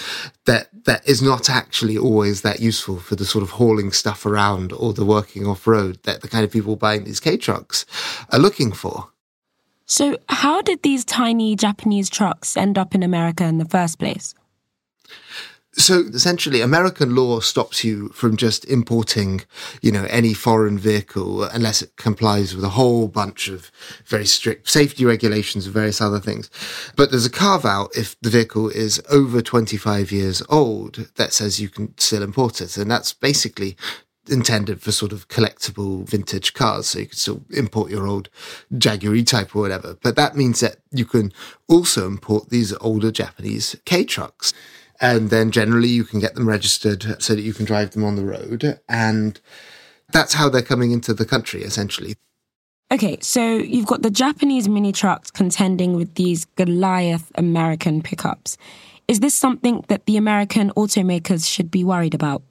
that 0.46 0.70
that 0.86 1.08
is 1.08 1.22
not 1.22 1.50
actually 1.50 1.98
always 1.98 2.42
that 2.42 2.60
useful 2.60 3.00
for 3.00 3.16
the 3.16 3.26
sort 3.26 3.44
of 3.44 3.52
hauling 3.52 3.92
stuff 3.92 4.26
around 4.26 4.74
or 4.74 4.94
the 4.94 5.06
working 5.06 5.46
off 5.46 5.68
road 5.68 6.00
that 6.04 6.22
the 6.22 6.28
kind 6.28 6.44
of 6.44 6.52
people 6.52 6.76
buying 6.76 7.04
these 7.04 7.20
Kei 7.20 7.38
trucks 7.38 7.86
are 8.32 8.40
looking 8.40 8.72
for. 8.72 9.10
So, 9.86 10.18
how 10.30 10.62
did 10.62 10.84
these 10.84 11.04
tiny 11.04 11.56
Japanese 11.56 12.10
trucks 12.10 12.56
end 12.56 12.78
up 12.78 12.94
in 12.94 13.04
America 13.04 13.44
in 13.46 13.58
the 13.58 13.66
first 13.66 13.98
place? 13.98 14.36
So 15.74 16.00
essentially, 16.14 16.62
American 16.62 17.16
law 17.16 17.40
stops 17.42 17.84
you 17.84 18.10
from 18.10 18.38
just 18.38 18.66
importing, 18.66 19.42
you 19.82 19.92
know, 19.92 20.06
any 20.10 20.34
foreign 20.34 20.80
vehicle 20.80 21.44
unless 21.44 21.84
it 21.84 21.96
complies 21.96 22.56
with 22.56 22.66
a 22.66 22.70
whole 22.70 23.08
bunch 23.08 23.48
of 23.48 23.72
very 24.06 24.26
strict 24.26 24.68
safety 24.70 25.06
regulations 25.06 25.66
and 25.66 25.74
various 25.74 26.02
other 26.02 26.20
things. 26.20 26.50
But 26.96 27.12
there's 27.12 27.28
a 27.28 27.32
carve 27.32 27.66
out 27.66 27.92
if 27.96 28.20
the 28.20 28.32
vehicle 28.32 28.70
is 28.70 29.02
over 29.12 29.42
25 29.42 30.12
years 30.12 30.42
old 30.50 31.08
that 31.16 31.34
says 31.34 31.62
you 31.62 31.70
can 31.70 31.96
still 32.00 32.24
import 32.24 32.62
it. 32.62 32.76
And 32.76 32.90
that's 32.90 33.14
basically 33.14 33.78
intended 34.28 34.82
for 34.82 34.92
sort 34.92 35.12
of 35.12 35.28
collectible 35.28 36.08
vintage 36.10 36.54
cars. 36.56 36.88
So 36.88 37.00
you 37.00 37.06
can 37.06 37.18
still 37.18 37.42
import 37.52 37.92
your 37.92 38.08
old 38.08 38.30
Jaguar 38.76 39.14
E-Type 39.16 39.56
or 39.56 39.62
whatever. 39.62 39.98
But 40.02 40.16
that 40.16 40.36
means 40.36 40.62
that 40.62 40.78
you 40.92 41.06
can 41.06 41.32
also 41.68 42.08
import 42.08 42.50
these 42.50 42.74
older 42.82 43.12
Japanese 43.12 43.76
Kei 43.86 44.04
trucks 44.04 44.52
and 45.02 45.30
then 45.30 45.52
generally 45.52 45.88
you 45.88 46.04
can 46.04 46.20
get 46.20 46.36
them 46.36 46.48
registered 46.48 47.22
so 47.22 47.36
that 47.36 47.42
you 47.42 47.54
can 47.54 47.66
drive 47.66 47.92
them 47.92 48.04
on 48.04 48.16
the 48.16 48.26
road. 48.26 48.80
And 48.88 49.40
that's 50.12 50.34
how 50.34 50.50
they're 50.50 50.62
coming 50.62 50.92
into 50.92 51.14
the 51.14 51.26
country, 51.26 51.64
essentially. 51.64 52.16
Okay, 52.92 53.18
so 53.22 53.58
you've 53.58 53.86
got 53.86 54.02
the 54.02 54.10
Japanese 54.10 54.68
mini 54.68 54.92
trucks 54.92 55.30
contending 55.30 55.96
with 55.96 56.16
these 56.16 56.46
Goliath 56.56 57.32
American 57.36 58.02
pickups. 58.02 58.58
Is 59.08 59.20
this 59.20 59.36
something 59.36 59.86
that 59.88 60.06
the 60.06 60.18
American 60.18 60.72
automakers 60.72 61.52
should 61.52 61.70
be 61.70 61.84
worried 61.84 62.16
about? 62.16 62.42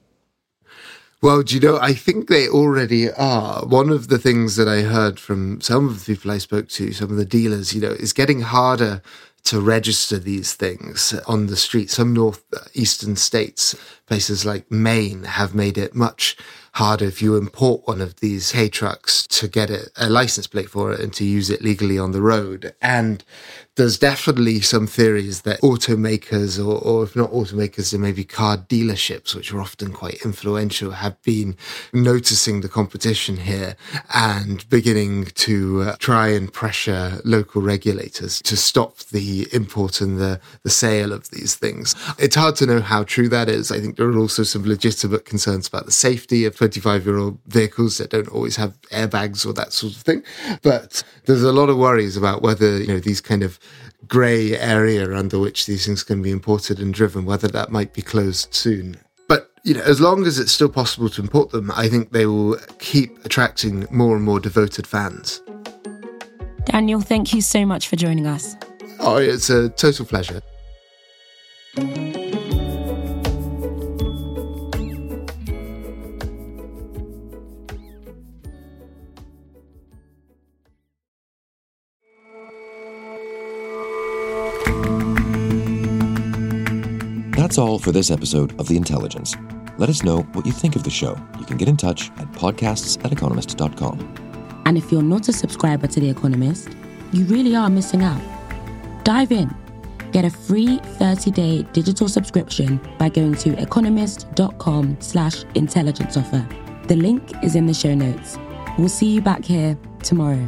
Well, 1.21 1.43
do 1.43 1.55
you 1.55 1.59
know, 1.59 1.77
I 1.81 1.93
think 1.93 2.29
they 2.29 2.47
already 2.47 3.11
are. 3.11 3.65
One 3.65 3.89
of 3.89 4.07
the 4.07 4.17
things 4.17 4.55
that 4.55 4.69
I 4.69 4.83
heard 4.83 5.19
from 5.19 5.59
some 5.59 5.89
of 5.89 5.99
the 5.99 6.15
people 6.15 6.31
I 6.31 6.37
spoke 6.37 6.69
to, 6.69 6.93
some 6.93 7.11
of 7.11 7.17
the 7.17 7.25
dealers, 7.25 7.73
you 7.73 7.81
know, 7.81 7.91
is 7.91 8.13
getting 8.13 8.39
harder 8.39 9.01
to 9.49 9.59
register 9.59 10.19
these 10.19 10.53
things 10.53 11.11
on 11.27 11.47
the 11.47 11.55
street. 11.55 11.89
Some 11.89 12.13
northeastern 12.13 13.13
uh, 13.13 13.15
states, 13.15 13.75
places 14.05 14.45
like 14.45 14.69
Maine, 14.69 15.23
have 15.23 15.55
made 15.55 15.75
it 15.75 15.95
much 15.95 16.37
harder 16.79 17.03
if 17.03 17.21
you 17.21 17.35
import 17.35 17.85
one 17.85 17.99
of 17.99 18.15
these 18.21 18.53
Kei 18.53 18.69
trucks 18.69 19.27
to 19.27 19.49
get 19.49 19.69
a, 19.69 19.91
a 19.97 20.09
license 20.09 20.47
plate 20.47 20.69
for 20.69 20.93
it 20.93 21.01
and 21.01 21.13
to 21.13 21.25
use 21.25 21.49
it 21.49 21.61
legally 21.61 21.99
on 21.99 22.13
the 22.13 22.21
road. 22.21 22.73
And 22.81 23.21
there's 23.79 23.97
definitely 23.97 24.59
some 24.59 24.87
theories 24.87 25.43
that 25.43 25.61
automakers, 25.61 26.59
or, 26.59 26.79
or 26.83 27.03
if 27.03 27.15
not 27.15 27.31
automakers, 27.31 27.91
then 27.91 28.01
maybe 28.01 28.25
car 28.25 28.57
dealerships, 28.57 29.33
which 29.33 29.53
are 29.53 29.61
often 29.61 29.93
quite 29.93 30.25
influential, 30.25 30.91
have 30.91 31.21
been 31.21 31.55
noticing 31.93 32.59
the 32.59 32.67
competition 32.67 33.37
here 33.37 33.77
and 34.13 34.67
beginning 34.69 35.25
to 35.35 35.81
uh, 35.81 35.95
try 35.97 36.27
and 36.27 36.51
pressure 36.51 37.21
local 37.23 37.61
regulators 37.61 38.41
to 38.41 38.57
stop 38.57 38.97
the 39.13 39.47
import 39.53 40.01
and 40.01 40.17
the, 40.17 40.41
the 40.63 40.69
sale 40.69 41.13
of 41.13 41.29
these 41.31 41.55
things. 41.55 41.95
It's 42.17 42.35
hard 42.35 42.57
to 42.57 42.65
know 42.65 42.81
how 42.81 43.03
true 43.03 43.29
that 43.29 43.47
is. 43.47 43.71
I 43.71 43.79
think 43.79 43.95
there 43.95 44.09
are 44.09 44.17
also 44.17 44.43
some 44.43 44.63
legitimate 44.63 45.23
concerns 45.23 45.69
about 45.69 45.85
the 45.85 45.93
safety 45.93 46.43
of 46.43 46.53
25 46.69 47.05
year 47.05 47.17
old 47.17 47.39
vehicles 47.47 47.97
that 47.97 48.11
don't 48.11 48.27
always 48.27 48.55
have 48.55 48.79
airbags 48.91 49.45
or 49.45 49.53
that 49.53 49.73
sort 49.73 49.95
of 49.95 50.01
thing. 50.01 50.23
But 50.61 51.03
there's 51.25 51.43
a 51.43 51.51
lot 51.51 51.69
of 51.69 51.77
worries 51.77 52.15
about 52.15 52.41
whether, 52.43 52.77
you 52.77 52.87
know, 52.87 52.99
these 52.99 53.21
kind 53.21 53.41
of 53.41 53.59
grey 54.07 54.55
area 54.57 55.11
under 55.15 55.39
which 55.39 55.65
these 55.65 55.85
things 55.85 56.03
can 56.03 56.21
be 56.21 56.29
imported 56.29 56.79
and 56.79 56.93
driven, 56.93 57.25
whether 57.25 57.47
that 57.47 57.71
might 57.71 57.93
be 57.93 58.03
closed 58.03 58.53
soon. 58.53 58.97
But 59.27 59.51
you 59.63 59.73
know, 59.73 59.81
as 59.81 59.99
long 59.99 60.25
as 60.25 60.37
it's 60.37 60.51
still 60.51 60.69
possible 60.69 61.09
to 61.09 61.21
import 61.21 61.49
them, 61.49 61.71
I 61.75 61.89
think 61.89 62.11
they 62.11 62.27
will 62.27 62.57
keep 62.77 63.25
attracting 63.25 63.87
more 63.89 64.15
and 64.15 64.23
more 64.23 64.39
devoted 64.39 64.85
fans. 64.85 65.41
Daniel, 66.65 67.01
thank 67.01 67.33
you 67.33 67.41
so 67.41 67.65
much 67.65 67.87
for 67.87 67.95
joining 67.95 68.27
us. 68.27 68.55
Oh, 68.99 69.17
it's 69.17 69.49
a 69.49 69.69
total 69.69 70.05
pleasure. 70.05 70.41
That's 87.49 87.57
all 87.57 87.79
for 87.79 87.91
this 87.91 88.11
episode 88.11 88.51
of 88.59 88.67
The 88.67 88.77
Intelligence. 88.77 89.35
Let 89.79 89.89
us 89.89 90.03
know 90.03 90.19
what 90.33 90.45
you 90.45 90.51
think 90.51 90.75
of 90.75 90.83
the 90.83 90.91
show. 90.91 91.17
You 91.39 91.45
can 91.45 91.57
get 91.57 91.67
in 91.67 91.77
touch 91.77 92.11
at 92.19 92.31
podcasts 92.33 93.03
at 93.03 93.11
economist.com. 93.11 94.61
And 94.67 94.77
if 94.77 94.91
you're 94.91 95.01
not 95.01 95.27
a 95.29 95.33
subscriber 95.33 95.87
to 95.87 95.99
The 95.99 96.11
Economist, 96.11 96.69
you 97.11 97.25
really 97.25 97.55
are 97.55 97.67
missing 97.67 98.03
out. 98.03 98.21
Dive 99.03 99.31
in. 99.31 99.51
Get 100.11 100.25
a 100.25 100.29
free 100.29 100.77
30-day 100.77 101.63
digital 101.73 102.07
subscription 102.07 102.79
by 102.99 103.09
going 103.09 103.33
to 103.37 103.59
economist.com 103.59 104.97
slash 104.99 105.43
intelligence 105.55 106.17
offer. 106.17 106.47
The 106.87 106.97
link 106.97 107.31
is 107.43 107.55
in 107.55 107.65
the 107.65 107.73
show 107.73 107.95
notes. 107.95 108.37
We'll 108.77 108.89
see 108.89 109.07
you 109.07 109.21
back 109.21 109.43
here 109.43 109.75
tomorrow. 110.03 110.47